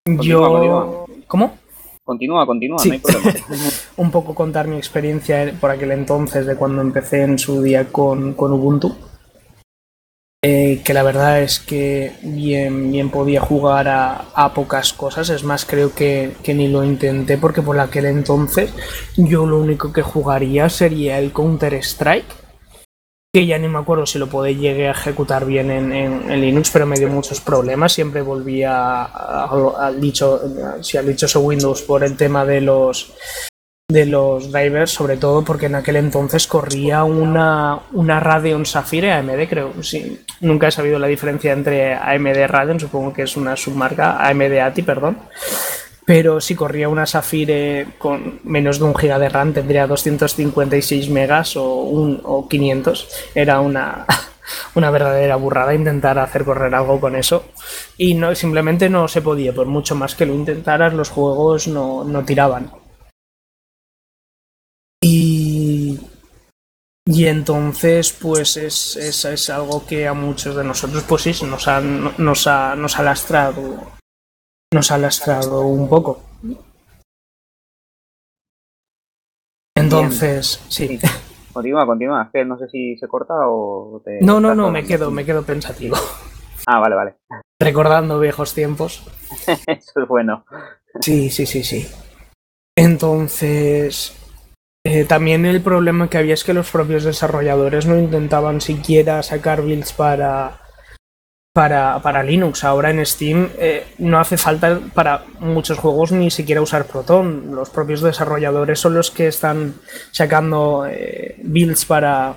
[0.05, 1.05] yo.
[1.27, 1.57] ¿Cómo?
[2.03, 3.33] Continúa, continúa, no hay problema.
[3.97, 8.35] un poco contar mi experiencia por aquel entonces, de cuando empecé en su día con,
[8.37, 8.95] Ubuntu.
[10.45, 15.29] Eh, que la verdad es que bien, bien podía jugar a, pocas cosas.
[15.29, 18.73] Es más, creo que, que, ni lo intenté porque por aquel entonces
[19.15, 22.42] yo lo único que jugaría sería el Counter-Strike
[23.33, 26.85] que ya ni me acuerdo si lo podéis llegué a ejecutar bien en, Linux, pero
[26.85, 27.91] me dio muchos problemas.
[27.91, 30.39] Siempre volvía al dicho,
[30.81, 33.11] si al dichoso Windows por el tema de los
[33.89, 39.47] de los drivers, sobre todo porque en aquel entonces corría una, una Radeon Sapphire AMD,
[39.49, 39.73] creo.
[39.81, 44.59] Sí, nunca he sabido la diferencia entre AMD Radeon, supongo que es una submarca, AMD
[44.59, 45.17] ATI, perdón.
[46.05, 51.55] Pero si corría una Sapphire con menos de un giga de RAM, tendría 256 megas
[51.55, 53.07] o, un, o 500.
[53.35, 54.05] Era una,
[54.75, 57.45] una verdadera burrada intentar hacer correr algo con eso.
[57.97, 62.03] Y no, simplemente no se podía, por mucho más que lo intentaras, los juegos no,
[62.03, 62.71] no tiraban.
[65.01, 65.99] Y,
[67.05, 71.67] y entonces, pues es, es, es, algo que a muchos de nosotros, pues sí, nos
[71.67, 74.02] ha, nos ha, nos ha lastrado.
[74.73, 76.19] Nos ha lastrado un poco.
[79.75, 80.99] Entonces, sí.
[81.53, 82.23] Continúa, continúa.
[82.23, 84.19] Es que no sé si se corta o te.
[84.21, 85.95] No, no, no, me quedo, me quedo pensativo.
[86.65, 87.15] Ah, vale, vale.
[87.61, 89.05] Recordando viejos tiempos.
[89.67, 90.45] Eso es bueno.
[91.01, 91.87] Sí, sí, sí, sí.
[92.75, 94.17] Entonces.
[94.85, 99.61] Eh, también el problema que había es que los propios desarrolladores no intentaban siquiera sacar
[99.61, 100.62] builds para,
[101.53, 102.63] para, para Linux.
[102.63, 107.55] Ahora en Steam eh, no hace falta para muchos juegos ni siquiera usar Proton.
[107.55, 109.75] Los propios desarrolladores son los que están
[110.11, 112.35] sacando eh, builds para,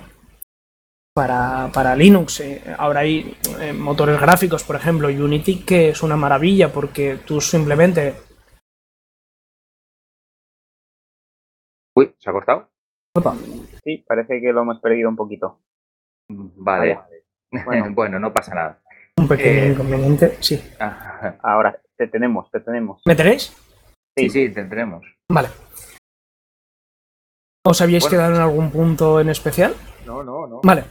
[1.13, 2.39] para, para Linux.
[2.41, 7.41] Eh, ahora hay eh, motores gráficos, por ejemplo, Unity, que es una maravilla porque tú
[7.41, 8.13] simplemente...
[11.95, 12.69] Uy, ¿se ha cortado?
[13.15, 13.35] Opa.
[13.83, 15.59] Sí, parece que lo hemos perdido un poquito.
[16.29, 16.99] Vale.
[17.65, 18.81] Bueno, bueno no pasa nada.
[19.17, 20.61] Un pequeño Eh, inconveniente, sí.
[21.41, 23.01] Ahora, te tenemos, te tenemos.
[23.05, 23.51] ¿Me tenéis?
[24.15, 25.05] Sí, sí, tendremos.
[25.29, 25.49] Vale.
[27.65, 28.17] ¿Os habíais Bueno.
[28.17, 29.73] quedado en algún punto en especial?
[30.05, 30.61] No, no, no.
[30.63, 30.85] Vale.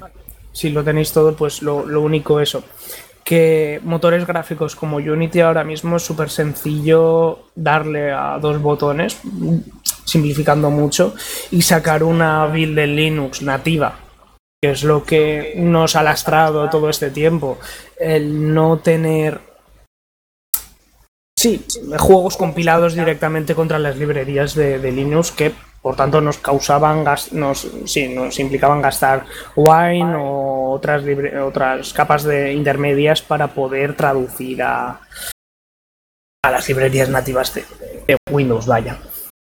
[0.52, 2.64] Si lo tenéis todo, pues lo, lo único eso.
[3.24, 9.20] Que motores gráficos como Unity ahora mismo es súper sencillo darle a dos botones,
[10.04, 11.14] simplificando mucho,
[11.50, 13.98] y sacar una build en Linux nativa,
[14.70, 17.58] es lo que nos ha lastrado todo este tiempo.
[17.98, 19.40] El no tener
[21.38, 21.66] Sí,
[21.98, 25.52] juegos compilados directamente contra las librerías de, Linux que
[25.82, 31.04] por tanto nos causaban nos, sí, nos implicaban gastar Wine o otras
[31.44, 35.02] otras capas de intermedias para poder traducir a,
[36.42, 38.98] a las librerías nativas de Windows, vaya.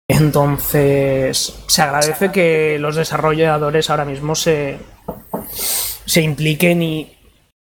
[0.08, 4.78] Entonces, se agradece que los desarrolladores ahora mismo se,
[6.06, 7.16] se impliquen y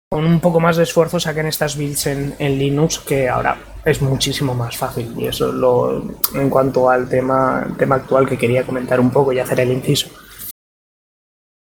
[0.10, 4.54] con un poco más de esfuerzo saquen estas builds en, Linux, que ahora es muchísimo
[4.54, 5.12] más fácil.
[5.18, 6.04] Y eso es lo
[6.36, 10.10] en cuanto al tema, tema actual que quería comentar un poco y hacer el inciso.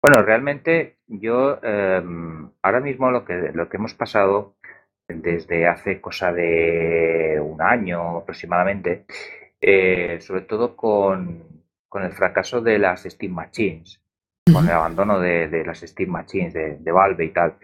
[0.03, 2.03] Bueno, realmente yo eh,
[2.63, 4.57] ahora mismo lo que, lo que hemos pasado
[5.07, 9.05] desde hace cosa de un año aproximadamente,
[9.61, 11.45] eh, sobre todo con,
[11.89, 14.01] con el fracaso de las Steam Machines,
[14.53, 17.55] con el abandono de, de las Steam Machines de, de Valve y tal,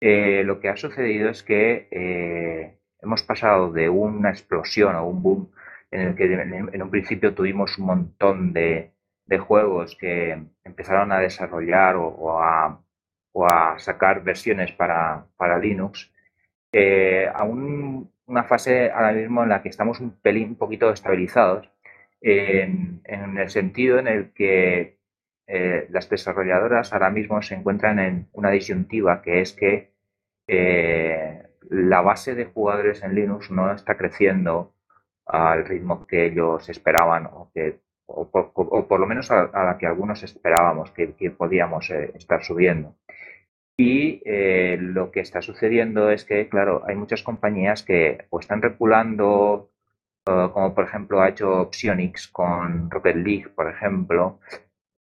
[0.00, 5.22] eh, lo que ha sucedido es que eh, hemos pasado de una explosión o un
[5.22, 5.52] boom
[5.90, 8.92] en el que en, en un principio tuvimos un montón de,
[9.26, 12.82] de juegos que empezaron a desarrollar o, o, a,
[13.32, 16.10] o a, sacar versiones para, para Linux,
[16.72, 20.90] eh, a un, una fase ahora mismo en la que estamos un pelín, un poquito
[20.90, 21.68] estabilizados,
[22.20, 25.01] en, en el sentido en el que
[25.46, 29.92] eh, las desarrolladoras ahora mismo se encuentran en una disyuntiva, que es que
[30.46, 34.74] eh, la base de jugadores en Linux no está creciendo
[35.26, 40.22] al ritmo que ellos esperaban o que o por, lo menos a, la que algunos
[40.22, 42.96] esperábamos que, podíamos eh, estar subiendo.
[43.76, 44.20] Y
[44.78, 49.70] lo que está sucediendo es que, claro, hay muchas compañías que o están reculando,
[50.24, 54.40] como por ejemplo ha hecho Psyonix con Rocket League, por ejemplo,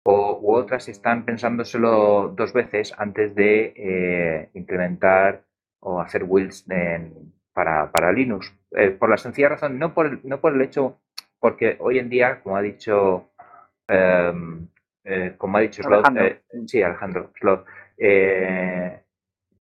[0.04, 5.44] o, u otras están pensándoselo dos veces antes de eh, implementar
[5.82, 8.54] o hacer builds en, para, para, Linux.
[8.72, 11.00] Eh, por la sencilla razón, no por, el, no por el hecho
[11.40, 13.32] porque hoy en día, como ha dicho,
[13.88, 14.34] eh,
[15.06, 17.66] eh, como ha dicho Slot, eh, sí, Alejandro, Slot,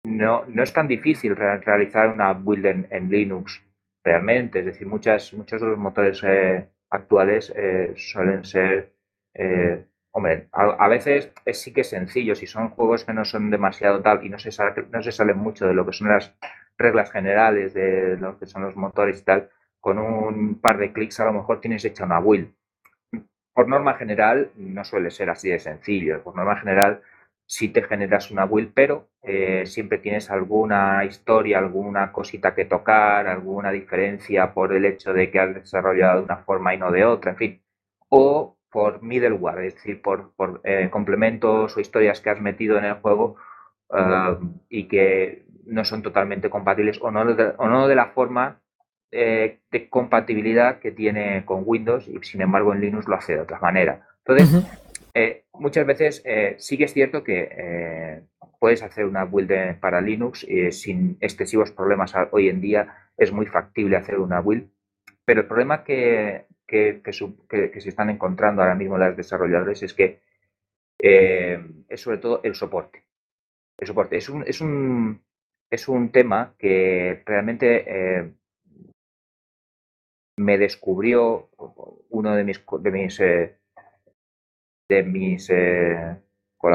[0.05, 3.63] no, no es tan difícil re realizar una build en, en, Linux
[4.05, 4.61] realmente.
[4.61, 8.93] Es decir, muchas, muchos de los motores eh, actuales eh, suelen ser,
[9.33, 12.35] eh, hombre, a, veces es, sí que es sencillo.
[12.37, 15.39] Si son juegos que no son demasiado tal y no se, sale, no se salen
[15.39, 16.35] mucho de lo que son las
[16.79, 19.51] reglas generales de lo que son los motores y tal,
[19.81, 22.53] con un par de clics a lo mejor tienes hecha una build.
[23.53, 26.23] Por norma general no suele ser así de sencillo.
[26.23, 27.03] Por norma general
[27.47, 33.27] sí te generas una build, pero eh, siempre tienes alguna historia, alguna cosita que tocar,
[33.27, 37.05] alguna diferencia por el hecho de que has desarrollado de una forma y no de
[37.05, 37.63] otra, en fin.
[38.09, 42.85] O por middleware, es decir, por, por eh, complementos o historias que has metido en
[42.85, 43.37] el juego
[43.91, 48.61] uh, y que no son totalmente compatibles o no de, o no de la forma
[49.13, 53.43] eh, de compatibilidad que tiene con Windows y sin embargo en Linux lo hace de
[53.43, 54.09] otra manera.
[54.27, 54.79] Entonces, uh -huh.
[55.15, 56.25] eh, muchas veces
[56.59, 58.25] sí que es cierto que
[58.59, 62.89] puedes hacer una build para Linux sin excesivos problemas hoy en día.
[63.17, 64.69] Es muy factible hacer una build.
[65.25, 70.21] Pero el problema que, que, se están encontrando ahora mismo las desarrolladores es que
[70.99, 73.05] eh, es sobre todo el soporte.
[73.79, 75.23] El soporte es un, es un,
[75.71, 78.33] es un tema que realmente eh,
[80.39, 81.51] me descubrió
[82.11, 83.59] uno de mis, de mis, eh,
[84.89, 85.49] de mis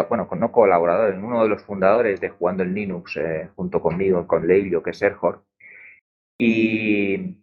[0.08, 3.19] bueno, no colaboradores, uno de los fundadores de Jugando en Linux
[3.56, 5.43] junto conmigo, con Leilio, que es Sergor.
[6.38, 7.38] Y,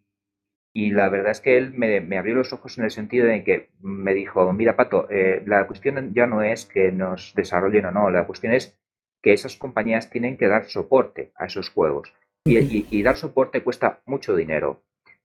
[0.77, 3.71] y la verdad es que él me, abrió los ojos en el sentido de que
[3.81, 8.11] me dijo, mira Pato, eh, la cuestión ya no es que nos desarrollen o no,
[8.11, 8.79] la cuestión es
[9.23, 12.13] que esas compañías tienen que dar soporte a esos juegos.
[12.45, 14.83] Y, dar soporte cuesta mucho dinero.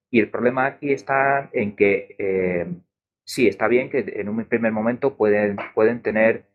[0.09, 2.67] Y el problema aquí está en que eh,
[3.25, 6.45] sí, está bien que en un primer momento pueden, pueden tener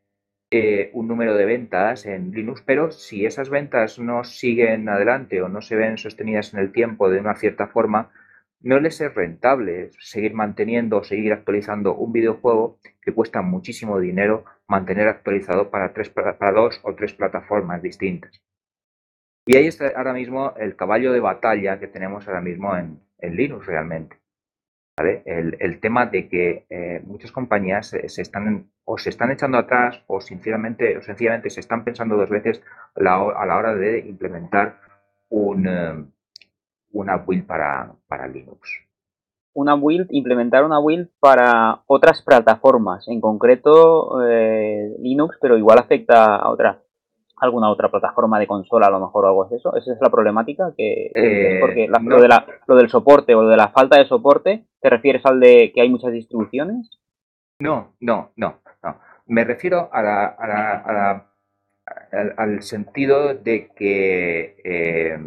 [0.50, 5.50] eh, un número de ventas en Linux, pero si esas ventas no siguen adelante o
[5.50, 8.11] no se ven sostenidas en el tiempo de una cierta forma,
[8.66, 14.44] no les es rentable seguir manteniendo o seguir actualizando un videojuego que cuesta muchísimo dinero
[14.66, 18.42] mantener actualizado para, tres, para dos o tres plataformas distintas.
[19.46, 23.66] Y ahí está ahora mismo el caballo de batalla que tenemos ahora mismo en, Linux
[23.66, 24.16] realmente.
[24.96, 30.20] El, tema de que eh, muchas compañías se, están o se están echando atrás o
[30.20, 32.62] sinceramente o sencillamente se están pensando dos veces
[32.96, 33.00] a
[33.46, 34.81] la hora de implementar
[35.29, 36.05] un, eh,
[36.96, 38.70] una build para, para Linux.
[39.54, 46.37] Una build, implementar una build para otras plataformas, en concreto eh, Linux, pero igual afecta
[46.37, 46.82] a otra,
[47.37, 49.74] alguna otra plataforma de consola a lo mejor o algo de eso.
[49.76, 53.56] Esa es la problemática que eh, porque lo, de la, lo del soporte o de
[53.56, 56.90] la falta de soporte, ¿te refieres al de que hay muchas distribuciones?
[57.59, 58.96] No, no, no, no.
[59.26, 61.26] Me refiero a la, a la,
[62.37, 65.18] al, sentido de que eh,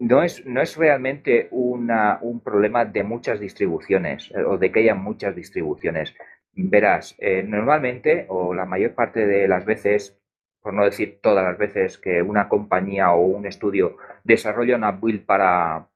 [0.00, 4.94] no es, no es realmente un problema de muchas distribuciones eh, o de que haya
[4.94, 6.14] muchas distribuciones.
[6.52, 10.18] Verás, eh, normalmente o la mayor parte de las veces,
[10.62, 15.24] por no decir todas las veces que una compañía o un estudio desarrolla una build
[15.26, 15.88] para,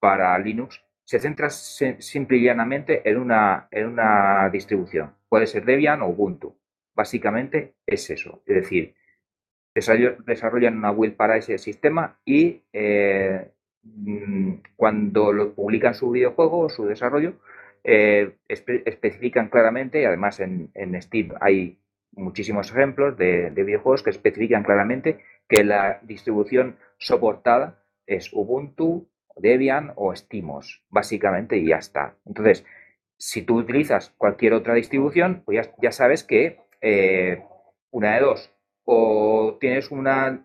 [0.00, 5.14] para Linux, se centra simple y llanamente en una, en una distribución.
[5.28, 6.56] Puede ser Debian o Ubuntu.
[6.94, 8.42] Básicamente es eso.
[8.46, 8.94] Es decir,
[10.26, 13.50] desarrollan una build para ese sistema y eh,
[13.82, 17.34] mm, cuando publican su videojuego o su desarrollo,
[17.84, 21.78] eh, especifican claramente, y además en, Steam hay
[22.12, 30.14] muchísimos ejemplos de, videojuegos que especifican claramente que la distribución soportada es Ubuntu, Debian o
[30.14, 32.16] Steamos, básicamente, y ya está.
[32.26, 32.64] Entonces,
[33.16, 37.42] si tú utilizas cualquier otra distribución, pues ya, sabes que eh,
[37.90, 38.52] una de dos,
[38.90, 40.40] o tienes una,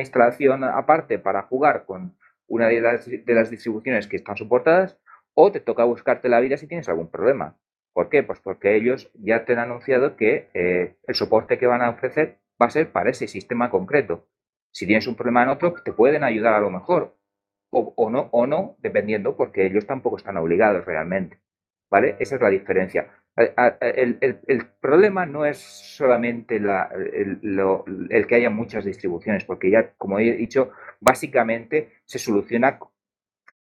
[0.00, 2.16] instalación aparte para jugar con
[2.48, 4.98] una de las, de las, distribuciones que están soportadas,
[5.32, 7.56] o te toca buscarte la vida si tienes algún problema.
[7.92, 8.24] ¿Por qué?
[8.24, 12.38] Pues porque ellos ya te han anunciado que eh, el soporte que van a ofrecer
[12.60, 14.26] va a ser para ese sistema concreto.
[14.72, 17.14] Si tienes un problema en otro, te pueden ayudar a lo mejor,
[17.70, 21.38] o no, o no, dependiendo, porque ellos tampoco están obligados realmente.
[21.88, 22.16] ¿Vale?
[22.18, 23.17] Esa es la diferencia.
[23.38, 30.70] El, problema no es solamente el, que haya muchas distribuciones, porque ya, como he dicho,
[31.00, 32.80] básicamente se soluciona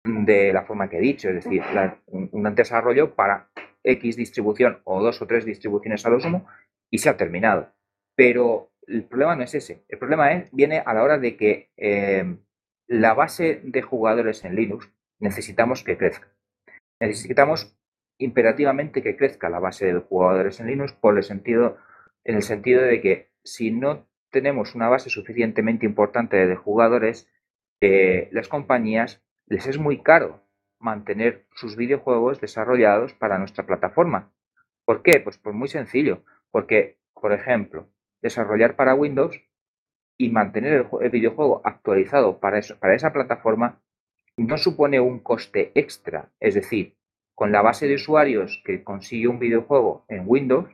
[0.05, 1.61] de la forma que he dicho, es decir,
[2.07, 3.49] un, desarrollo para
[3.83, 6.47] X distribución o dos o tres distribuciones a lo sumo
[6.89, 7.73] y se ha terminado.
[8.15, 9.83] Pero el problema no es ese.
[9.89, 12.37] El problema es, viene a la hora de que eh,
[12.87, 16.29] la base de jugadores en Linux necesitamos que crezca.
[17.01, 17.75] Necesitamos
[18.17, 21.77] imperativamente que crezca la base de jugadores en Linux por el sentido,
[22.23, 27.29] en el sentido de que si no tenemos una base suficientemente importante de jugadores,
[27.81, 30.41] eh, las compañías les es muy caro
[30.79, 34.31] mantener sus videojuegos desarrollados para nuestra plataforma.
[34.85, 35.19] ¿Por qué?
[35.19, 37.89] Pues, pues muy sencillo, porque, por ejemplo,
[38.21, 39.41] desarrollar para Windows
[40.17, 43.81] y mantener el, videojuego actualizado para, eso, para esa plataforma
[44.37, 46.31] no supone un coste extra.
[46.39, 46.95] Es decir,
[47.35, 50.69] con la base de usuarios que consigue un videojuego en Windows,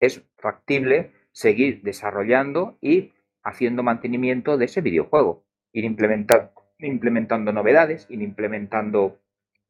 [0.00, 3.12] es factible seguir desarrollando y
[3.42, 9.20] haciendo mantenimiento de ese videojuego, ir implementando, novedades, ir implementando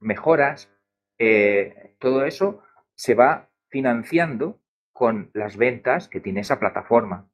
[0.01, 0.70] mejoras.
[1.18, 2.62] Eh, todo eso
[2.94, 4.61] se va financiando
[4.92, 7.28] con las ventas que tiene esa plataforma.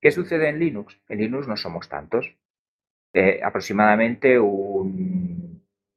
[0.00, 1.00] ¿Qué sucede en Linux?
[1.08, 2.36] En Linux no somos tantos.
[3.12, 5.37] Eh, aproximadamente un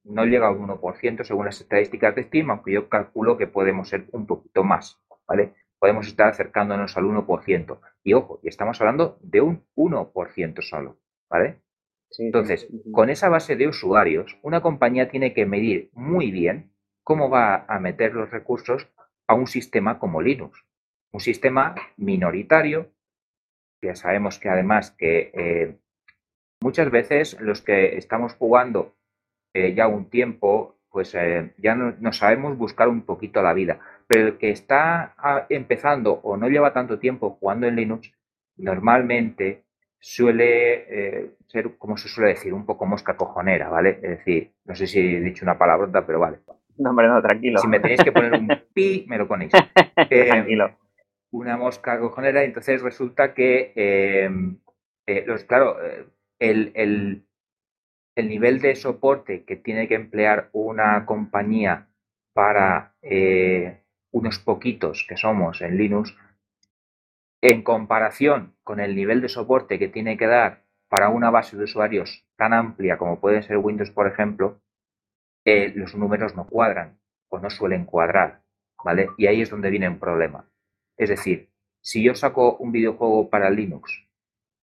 [0.03, 4.07] no llega al 1% según las estadísticas de Steam, aunque yo calculo que podemos ser
[4.11, 5.53] un poquito más, ¿vale?
[5.81, 7.79] podemos estar acercándonos al 1%.
[8.03, 11.59] Y ojo, y estamos hablando de un 1% solo, ¿vale?
[12.19, 16.71] Entonces, con esa base de usuarios, una compañía tiene que medir muy bien
[17.03, 18.87] cómo va a meter los recursos
[19.27, 20.63] a un sistema como Linux.
[21.11, 22.91] Un sistema minoritario,
[23.81, 25.79] ya sabemos que además que eh,
[26.61, 28.93] muchas veces los que estamos jugando
[29.53, 33.79] eh, ya un tiempo, pues eh, ya no, sabemos buscar un poquito la vida.
[34.07, 38.11] Pero el que está ah, empezando o no lleva tanto tiempo jugando en Linux,
[38.57, 39.63] normalmente
[39.99, 43.99] suele eh, ser, como se suele decir, un poco mosca cojonera, ¿vale?
[44.01, 46.39] Es decir, no sé si he dicho una palabrota, pero vale.
[46.77, 47.59] No, hombre, no, tranquilo.
[47.59, 49.51] Si me tenéis que poner un pi, me lo ponéis.
[50.09, 50.77] tranquilo.
[51.31, 54.29] Una mosca cojonera, entonces resulta que,
[55.25, 55.77] los, claro,
[56.39, 57.23] el, el,
[58.16, 61.88] el nivel de soporte que tiene que emplear una compañía
[62.34, 63.82] para eh,
[64.12, 66.16] unos poquitos que somos en Linux,
[67.41, 71.64] en comparación con el nivel de soporte que tiene que dar para una base de
[71.64, 74.62] usuarios tan amplia como puede ser Windows, por ejemplo,
[75.45, 76.99] eh, los números no cuadran
[77.30, 78.41] o no suelen cuadrar,
[78.84, 79.09] ¿vale?
[79.18, 80.47] Y ahí es donde viene un problema.
[80.97, 81.49] Es decir,
[81.82, 84.05] si yo saco un videojuego para Linux,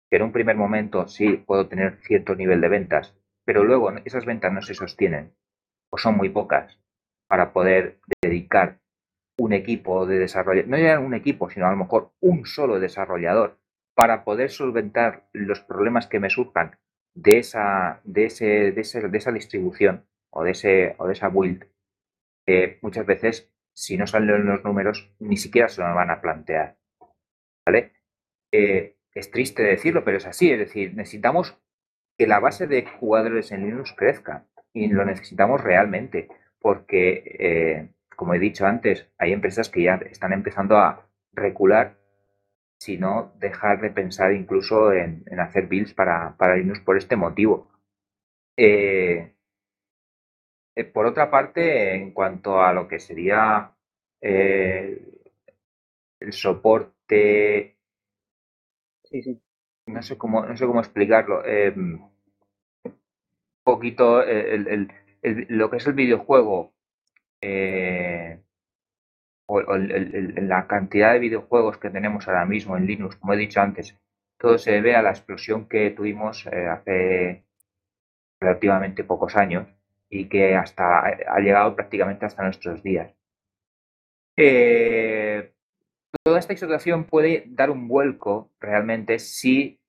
[0.10, 3.16] que en un primer momento sí puedo tener cierto nivel de ventas,
[3.46, 5.34] pero luego esas ventas no se sostienen
[5.90, 6.80] o son muy pocas
[7.28, 8.80] para poder dedicar
[9.38, 13.60] un equipo de desarrollo, no ya un equipo, sino a lo mejor un solo desarrollador
[13.96, 16.78] para poder solventar los problemas que me surjan
[17.14, 21.66] de esa, de ese, de, esa distribución o de, ese, o de esa build,
[22.82, 26.78] muchas veces, si no salen los números, ni siquiera se me van a plantear.
[27.66, 27.94] ¿Vale?
[28.52, 30.52] Eh, es triste decirlo, pero es así.
[30.52, 31.58] Es decir, necesitamos
[32.18, 36.28] que la base de jugadores en Linux crezca y lo necesitamos realmente
[36.60, 41.98] porque, eh, como he dicho antes, hay empresas que ya están empezando a recular,
[42.80, 47.72] sino dejar de pensar incluso en, hacer builds para, Linux por este motivo.
[48.58, 49.34] Eh,
[50.76, 53.72] eh, por otra parte, en cuanto a lo que sería
[54.22, 55.02] el
[56.32, 57.78] soporte
[59.04, 59.42] Sí, sí
[59.92, 61.46] no sé cómo, no sé cómo explicarlo.
[61.46, 62.02] Em,
[62.84, 62.94] un
[63.64, 66.74] poquito el, lo que es el videojuego
[67.42, 68.42] eh,
[69.48, 73.98] o, la cantidad de videojuegos que tenemos ahora mismo en Linux, como he dicho antes,
[74.38, 77.46] todo se debe a la explosión que tuvimos eh, hace
[78.40, 79.68] relativamente pocos años
[80.10, 83.14] y que hasta ha llegado prácticamente hasta nuestros días.
[84.38, 85.54] Eh,
[86.24, 89.81] toda esta situación puede dar un vuelco realmente si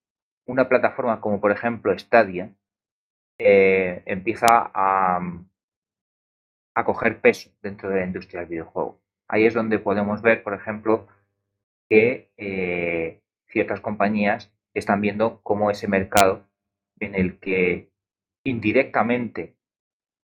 [0.52, 2.50] una plataforma como por ejemplo Stadia
[3.38, 5.18] eh, empieza a,
[6.74, 9.00] a, coger peso dentro de la industria del videojuego.
[9.28, 11.08] Ahí es donde podemos ver, por ejemplo,
[11.88, 16.44] que eh, ciertas compañías están viendo cómo ese mercado
[17.00, 17.90] en el que
[18.44, 19.56] indirectamente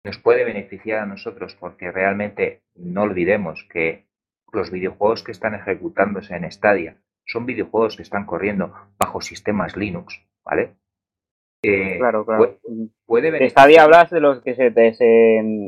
[0.06, 4.08] nos puede beneficiar a nosotros, porque realmente no olvidemos que
[4.54, 10.22] los videojuegos que están ejecutándose en Stadia son videojuegos que están corriendo bajo sistemas Linux,
[10.44, 10.76] ¿vale?
[11.64, 12.60] Eh, claro, claro.
[13.06, 14.72] Puede, Stadia hablas de los que se,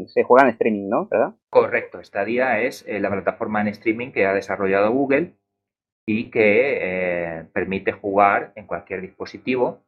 [0.07, 1.07] se, juegan en streaming, ¿no?
[1.07, 1.35] ¿verdad?
[1.49, 2.03] Correcto.
[2.03, 5.35] Stadia es eh, la plataforma en streaming que ha desarrollado Google
[6.05, 9.83] y que eh, permite jugar en cualquier dispositivo,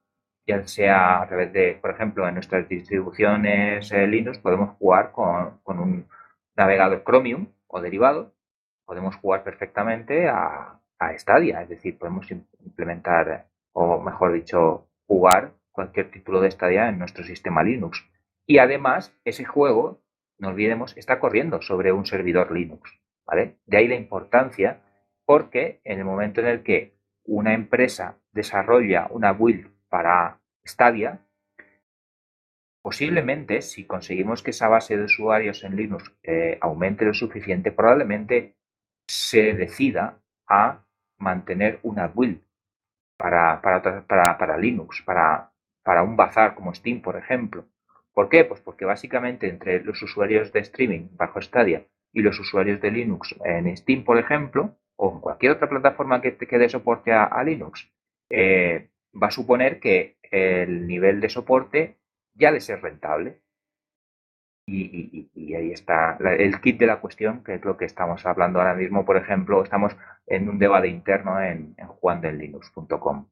[0.47, 5.79] ya sea a través de, por ejemplo, en nuestras distribuciones Linux podemos jugar con, con
[5.79, 6.07] un
[6.55, 8.33] navegador Chromium o derivado,
[8.85, 16.09] podemos jugar perfectamente a, a Stadia, es decir, podemos implementar, o mejor dicho, jugar cualquier
[16.11, 18.03] título de Stadia en nuestro sistema Linux.
[18.47, 20.01] Y además, ese juego,
[20.39, 23.57] no olvidemos, está corriendo sobre un servidor Linux, ¿vale?
[23.65, 24.81] De ahí la importancia,
[25.25, 31.19] porque en el momento en el que una empresa desarrolla una build para Stadia,
[32.81, 38.55] posiblemente, si conseguimos que esa base de usuarios en Linux eh, aumente lo suficiente, probablemente
[39.07, 40.86] se decida a
[41.17, 42.41] mantener una build
[43.17, 45.51] para, para, para, para Linux, para,
[45.83, 47.65] para un bazar como Steam, por ejemplo.
[48.13, 48.45] ¿Por qué?
[48.45, 53.35] Pues porque básicamente entre los usuarios de streaming bajo Stadia y los usuarios de Linux
[53.43, 57.91] en Steam, por ejemplo, o en cualquier otra plataforma que, que dé soporte a, Linux,
[58.29, 61.97] eh, va a suponer que el nivel de soporte
[62.33, 63.41] ya de ser rentable.
[64.69, 68.75] Y, ahí está el kit de la cuestión, que es lo que estamos hablando ahora
[68.75, 69.05] mismo.
[69.05, 69.95] Por ejemplo, estamos
[70.27, 73.27] en un debate interno en, en juandellinux.com.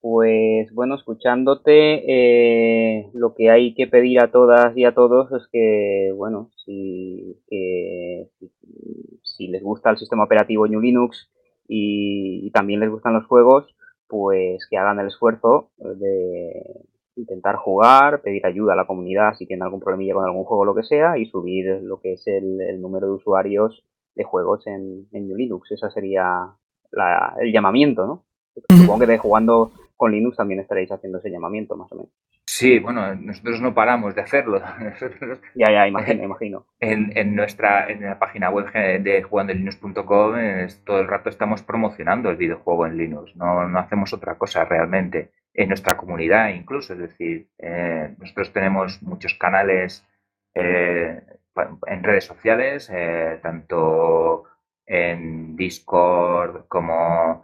[0.00, 5.48] Pues bueno, escuchándote, eh, lo que hay que pedir a todas y a todos es
[5.52, 7.36] que, bueno, si,
[9.22, 11.30] si les gusta el sistema operativo New Linux
[11.66, 13.74] y, también les gustan los juegos,
[14.06, 16.87] pues que hagan el esfuerzo de
[17.18, 20.64] intentar jugar, pedir ayuda a la comunidad si tienen algún problemilla con algún juego o
[20.64, 25.06] lo que sea y subir lo que es el, número de usuarios de juegos en,
[25.12, 25.70] en New Linux.
[25.72, 26.54] Ese sería
[27.40, 28.24] el llamamiento, ¿no?
[28.70, 32.12] Supongo que de jugando con Linux también estaréis haciendo ese llamamiento, más o menos.
[32.46, 34.60] Sí, bueno, nosotros no paramos de hacerlo.
[35.54, 36.66] ya, ya, imagino, imagino.
[36.80, 40.34] En, nuestra en la página web de jugandolinux.com
[40.84, 43.36] todo el rato estamos promocionando el videojuego en Linux.
[43.36, 45.30] No, no hacemos otra cosa realmente.
[45.54, 50.06] En nuestra comunidad incluso, es decir, eh, nosotros tenemos muchos canales
[50.54, 51.20] eh,
[51.86, 54.44] en redes sociales, eh, tanto
[54.86, 57.42] en Discord como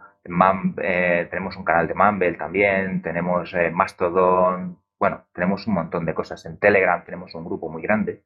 [0.81, 6.45] eh, tenemos un canal de Mumble también, tenemos Mastodon, bueno, tenemos un montón de cosas.
[6.45, 8.23] En Telegram tenemos un grupo muy grande.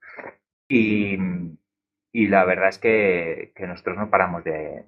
[0.67, 1.17] Y,
[2.13, 4.85] la verdad es que, nosotros no paramos de,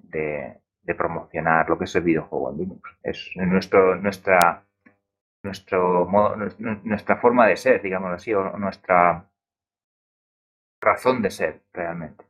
[0.96, 2.90] promocionar lo que es el videojuego en Linux.
[3.02, 4.64] Es nuestro, nuestra,
[5.42, 6.08] nuestro
[6.84, 9.28] nuestra forma de ser, digamos así, o nuestra
[10.80, 12.24] razón de ser realmente.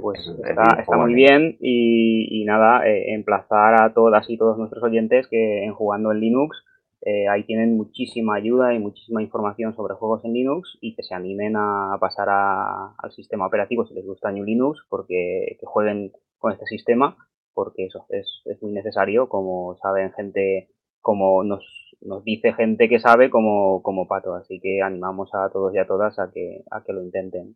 [0.00, 5.64] Pues está, muy bien y, nada, eh, emplazar a todas y todos nuestros oyentes que
[5.64, 6.64] en Jugando en Linux
[7.02, 11.14] eh, ahí tienen muchísima ayuda y muchísima información sobre juegos en Linux y que se
[11.14, 16.52] animen a pasar al sistema operativo si les gusta New Linux porque que jueguen con
[16.52, 17.16] este sistema
[17.52, 20.68] porque eso es, es muy necesario como saben gente
[21.06, 21.64] como nos,
[22.00, 25.86] nos dice gente que sabe como, como Pato así que animamos a todos y a
[25.86, 27.54] todas a que, a que lo intenten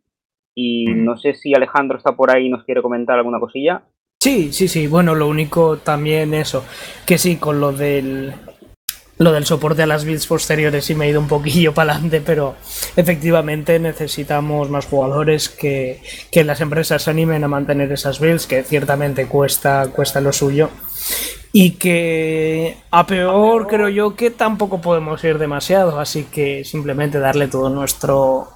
[0.55, 3.83] y no sé si Alejandro está por ahí y nos quiere comentar alguna cosilla.
[4.21, 4.87] Sí, sí, sí.
[4.87, 6.65] Bueno, lo único también eso,
[7.05, 8.33] que sí, con lo del
[9.21, 12.21] lo del soporte a las builds posteriores sí me he ido un poquillo para adelante,
[12.25, 12.55] pero
[12.95, 16.01] efectivamente necesitamos más jugadores que,
[16.31, 20.69] que, las empresas se animen a mantener esas builds, que ciertamente cuesta, cuesta lo suyo.
[21.53, 27.47] Y que a peor creo yo que tampoco podemos ir demasiado, así que simplemente darle
[27.47, 28.47] todo nuestro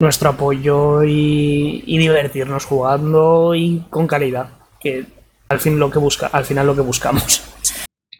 [0.00, 4.48] nuestro apoyo y, divertirnos jugando y con calidad,
[4.80, 5.04] que
[5.50, 7.42] al fin lo que busca, al final lo que buscamos.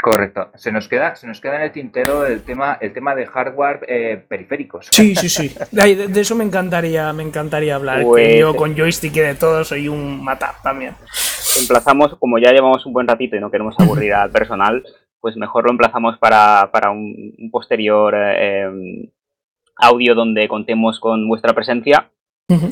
[0.00, 0.50] Correcto.
[0.54, 3.80] Se nos queda, se nos queda en el tintero el tema, el tema de hardware
[3.86, 4.88] eh, periféricos.
[4.90, 5.54] Sí, sí, sí.
[5.70, 8.02] De, eso me encantaría, me encantaría hablar.
[8.02, 10.94] Pues yo con joystick y de todo soy un mata también.
[11.58, 14.82] Emplazamos, como ya llevamos un buen ratito y no queremos aburrir al personal,
[15.20, 19.10] pues mejor lo emplazamos para, un, posterior eh,
[19.76, 22.10] audio donde contemos con vuestra presencia.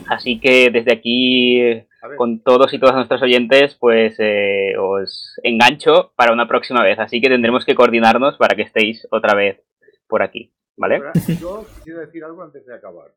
[0.09, 1.85] Así que desde aquí,
[2.17, 6.99] con todos y todas nuestros oyentes, pues eh, os engancho para una próxima vez.
[6.99, 9.61] Así que tendremos que coordinarnos para que estéis otra vez
[10.07, 10.53] por aquí.
[10.77, 11.01] ¿Vale?
[11.41, 13.13] Yo quiero decir algo antes de acabar.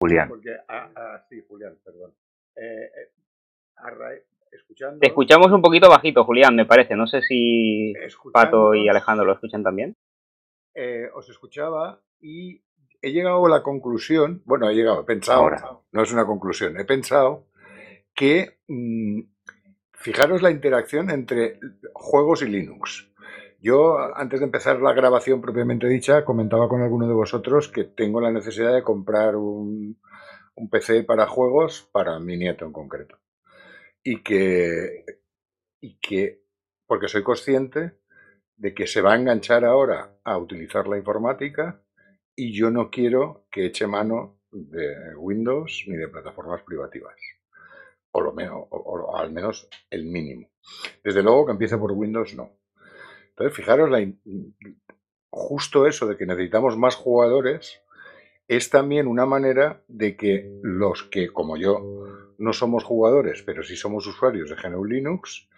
[0.00, 0.28] Julián.
[0.28, 2.12] Porque, ah, ah, sí, Julián, perdón.
[2.56, 4.98] Eh, eh, escuchando...
[4.98, 6.96] Te escuchamos un poquito bajito, Julián, me parece.
[6.96, 7.94] No sé si
[8.32, 9.96] Pato y Alejandro lo escuchan también.
[11.14, 12.60] os escuchaba y
[13.00, 16.84] he llegado a la conclusión, bueno, he llegado, he pensado, no es una conclusión, he
[16.84, 17.46] pensado
[18.14, 19.20] que, mm,
[19.92, 21.60] fijaros la interacción entre
[21.94, 23.12] juegos y Linux.
[23.60, 28.20] Yo, antes de empezar la grabación propiamente dicha, comentaba con alguno de vosotros que tengo
[28.20, 30.00] la necesidad de comprar un,
[30.56, 33.18] un PC para juegos para mi nieto en concreto.
[34.02, 35.04] Y que,
[35.80, 36.42] y que,
[36.86, 37.92] porque soy consciente
[38.56, 41.82] de que se va a enganchar ahora a utilizar la informática
[42.34, 47.14] y yo no quiero que eche mano de Windows ni de plataformas privativas.
[48.12, 50.48] O, lo menos, o, al menos el mínimo.
[51.02, 52.50] Desde luego que empiece por Windows, no.
[53.30, 54.06] Entonces, fijaros, la,
[55.30, 57.80] justo eso de que necesitamos más jugadores
[58.48, 63.76] es también una manera de que los que, como yo, no somos jugadores, pero sí
[63.76, 65.48] somos usuarios de GNU Linux,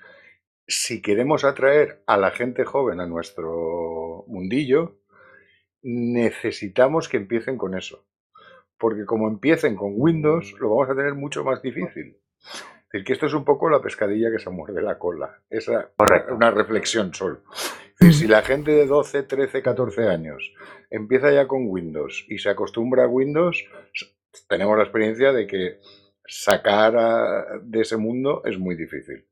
[0.66, 4.98] si queremos atraer a la gente joven a nuestro mundillo,
[5.82, 8.07] necesitamos que empiecen con eso.
[8.78, 12.16] Porque como empiecen con Windows, lo vamos a tener mucho más difícil.
[12.45, 15.40] Es decir, que esto es un poco la pescadilla que se muerde la cola.
[15.51, 17.42] Es una reflexión solo.
[17.99, 20.53] si la gente de 12, 13, 14 años
[20.90, 23.64] empieza ya con Windows y se acostumbra a Windows,
[24.49, 25.78] tenemos la experiencia de que
[26.26, 29.26] sacar de ese mundo es muy difícil.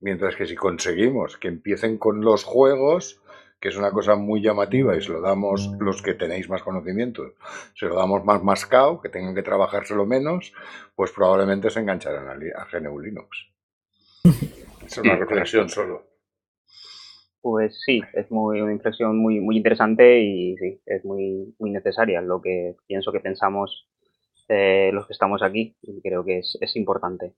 [0.00, 3.20] Mientras que si conseguimos que empiecen con los juegos,
[3.60, 7.34] que es una cosa muy llamativa y se lo damos los que tenéis más conocimiento,
[7.74, 10.52] se lo damos más mascao, que tengan que trabajárselo menos,
[10.96, 13.48] pues probablemente se engancharán a, GNU Linux.
[14.86, 16.04] Es una reflexión solo.
[17.40, 22.20] Pues sí, es muy, una impresión muy, muy interesante y sí, es muy, muy necesaria.
[22.20, 23.86] Lo que pienso que pensamos
[24.52, 25.76] eh, los que estamos aquí.
[25.80, 27.34] Y creo que es, es, importante.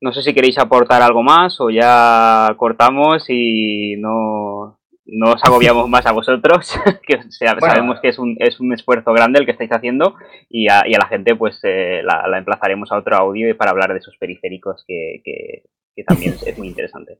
[0.00, 4.75] No sé si queréis aportar algo más o ya cortamos y no,
[5.06, 6.74] no os agobiamos más a vosotros,
[7.06, 10.16] que sabemos que es un, es un esfuerzo grande el que estáis haciendo
[10.48, 13.70] y a, y a la gente pues eh, la, la, emplazaremos a otro audio para
[13.70, 15.62] hablar de esos periféricos que, que,
[15.94, 17.18] que también es muy interesante.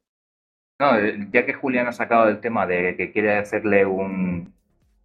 [0.78, 0.92] No,
[1.32, 4.52] ya que Julián ha sacado el tema de que quiere hacerle un,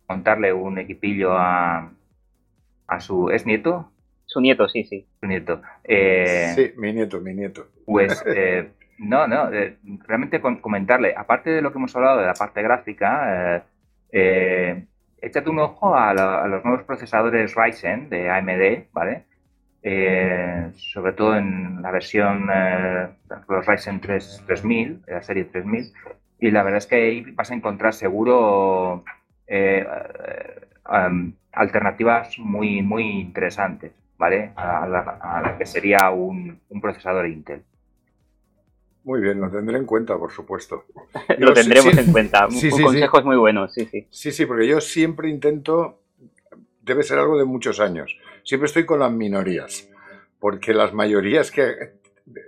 [0.08, 1.94] montarle un equipillo a,
[2.88, 3.30] a su...
[3.30, 3.90] ¿Es nieto?
[4.26, 5.08] Su nieto, sí, sí.
[5.20, 5.62] Su nieto.
[5.84, 7.68] Eh, sí, mi nieto, mi nieto.
[7.86, 8.72] Pues eh,
[9.02, 9.78] no, no, eh,
[10.08, 13.66] realmente comentarle, aparte de lo que hemos hablado de la parte gráfica,
[14.12, 19.26] échate un ojo a, a, los nuevos procesadores Ryzen de AMD, ¿vale?
[20.76, 22.48] sobre todo en la versión
[23.50, 25.92] los Ryzen 3, 3000, la serie 3000,
[26.42, 29.04] y la verdad es que ahí vas a encontrar seguro
[29.48, 29.86] eh,
[30.90, 34.52] um, alternativas muy, muy interesantes, ¿vale?
[34.56, 37.64] A la, que sería un, procesador Intel.
[39.04, 40.86] Muy bien, lo tendré en cuenta, por supuesto.
[41.40, 42.48] lo tendremos en cuenta.
[42.48, 44.08] un, consejo es muy bueno, sí, sí.
[44.10, 46.02] Sí, sí, porque yo siempre intento,
[46.82, 49.90] debe ser algo de muchos años, siempre estoy con las minorías,
[50.40, 52.00] porque las mayorías que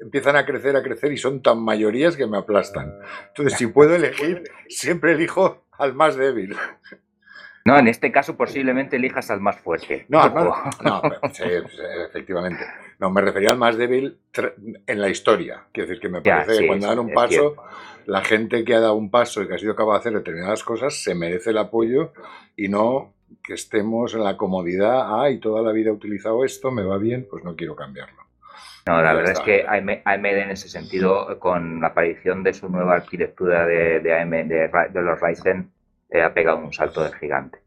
[0.02, 2.94] empiezan a crecer, a crecer y son tan mayorías que me aplastan.
[3.30, 6.56] Entonces, si puedo elegir, siempre elijo al más débil.
[7.66, 10.06] No, en este caso posiblemente elijas al más fuerte.
[10.10, 10.54] No, no,
[10.84, 11.02] no
[11.32, 11.44] sí,
[12.08, 12.66] efectivamente.
[13.00, 14.18] No, me refería al más débil
[14.86, 15.64] en la historia.
[15.72, 17.56] Quiero decir que me parece que cuando dan un paso,
[18.06, 20.64] la gente que ha dado un paso y que ha sido capaz de hacer determinadas
[20.64, 22.12] cosas se merece el apoyo
[22.58, 26.72] y no que estemos en la comodidad, ah, y toda la vida he utilizado esto,
[26.72, 28.24] me va bien, pues no quiero cambiarlo.
[28.86, 32.96] No, la verdad es que AMD en ese sentido, con la aparición de su nueva
[32.96, 35.72] arquitectura de, de AMD, de, los Ryzen,
[36.14, 37.60] eh, ha pegado un salto de gigante.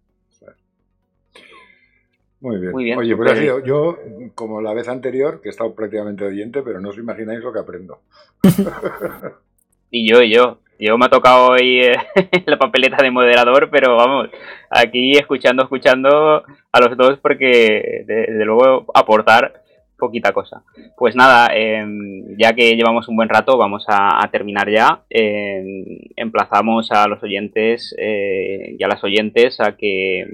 [2.40, 2.72] Muy bien.
[2.72, 2.98] Muy bien.
[2.98, 3.98] Oye, pues sido, yo,
[4.34, 7.58] como la vez anterior, que he estado prácticamente oyente, pero no os imagináis lo que
[7.58, 8.02] aprendo.
[9.90, 10.60] y yo, y yo.
[10.78, 11.96] Yo me ha tocado hoy eh,
[12.46, 14.28] la papeleta de moderador, pero vamos,
[14.70, 19.62] aquí escuchando, escuchando a los dos, porque desde luego aportar
[19.98, 20.62] poquita cosa.
[20.96, 25.02] Pues nada, em, ya que llevamos un buen rato, vamos a, terminar ya.
[25.10, 25.84] Em,
[26.16, 30.26] emplazamos a los oyentes eh, y a las oyentes a que,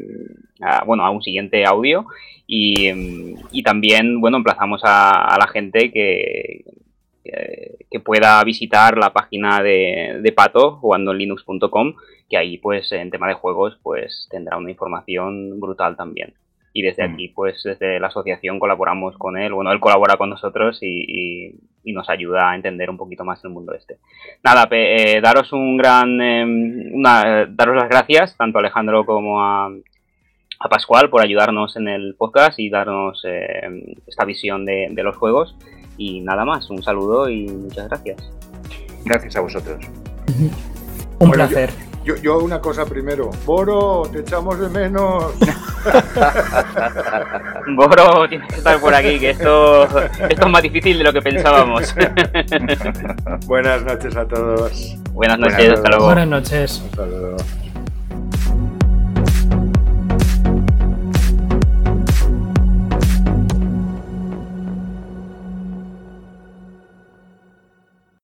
[0.87, 2.07] bueno, a un siguiente audio
[2.47, 3.35] y, em,
[3.65, 6.65] también, bueno, emplazamos a, la gente que,
[7.91, 11.95] que, pueda visitar la página de, de Pato, jugando en linux.com,
[12.29, 16.35] que ahí, pues, en tema de juegos, pues tendrá una información brutal también
[16.73, 17.13] y desde mm.
[17.13, 21.55] aquí, pues desde la asociación colaboramos con él, bueno, él colabora con nosotros y,
[21.85, 23.99] nos ayuda a entender un poquito más el mundo este.
[24.43, 29.67] Nada, eh, daros un gran, em, una, daros las gracias tanto a Alejandro como a,
[29.67, 35.17] a Pascual por ayudarnos en el podcast y darnos em, esta visión de, de los
[35.17, 35.57] juegos.
[35.99, 38.33] Y nada más, un saludo y muchas gracias.
[39.05, 39.85] Gracias a vosotros.
[41.19, 41.71] Un placer.
[41.71, 43.31] Yo, yo, una cosa primero.
[43.45, 45.33] Boro, te echamos de menos.
[47.77, 51.23] Boro, tienes que estar por aquí, que esto, esto es más difícil de lo que
[51.23, 51.95] pensábamos.
[53.47, 54.97] Buenas noches a todos.
[55.13, 56.07] Buenas noches, hasta luego.
[56.07, 56.83] Buenas noches.
[56.91, 57.37] Hasta luego.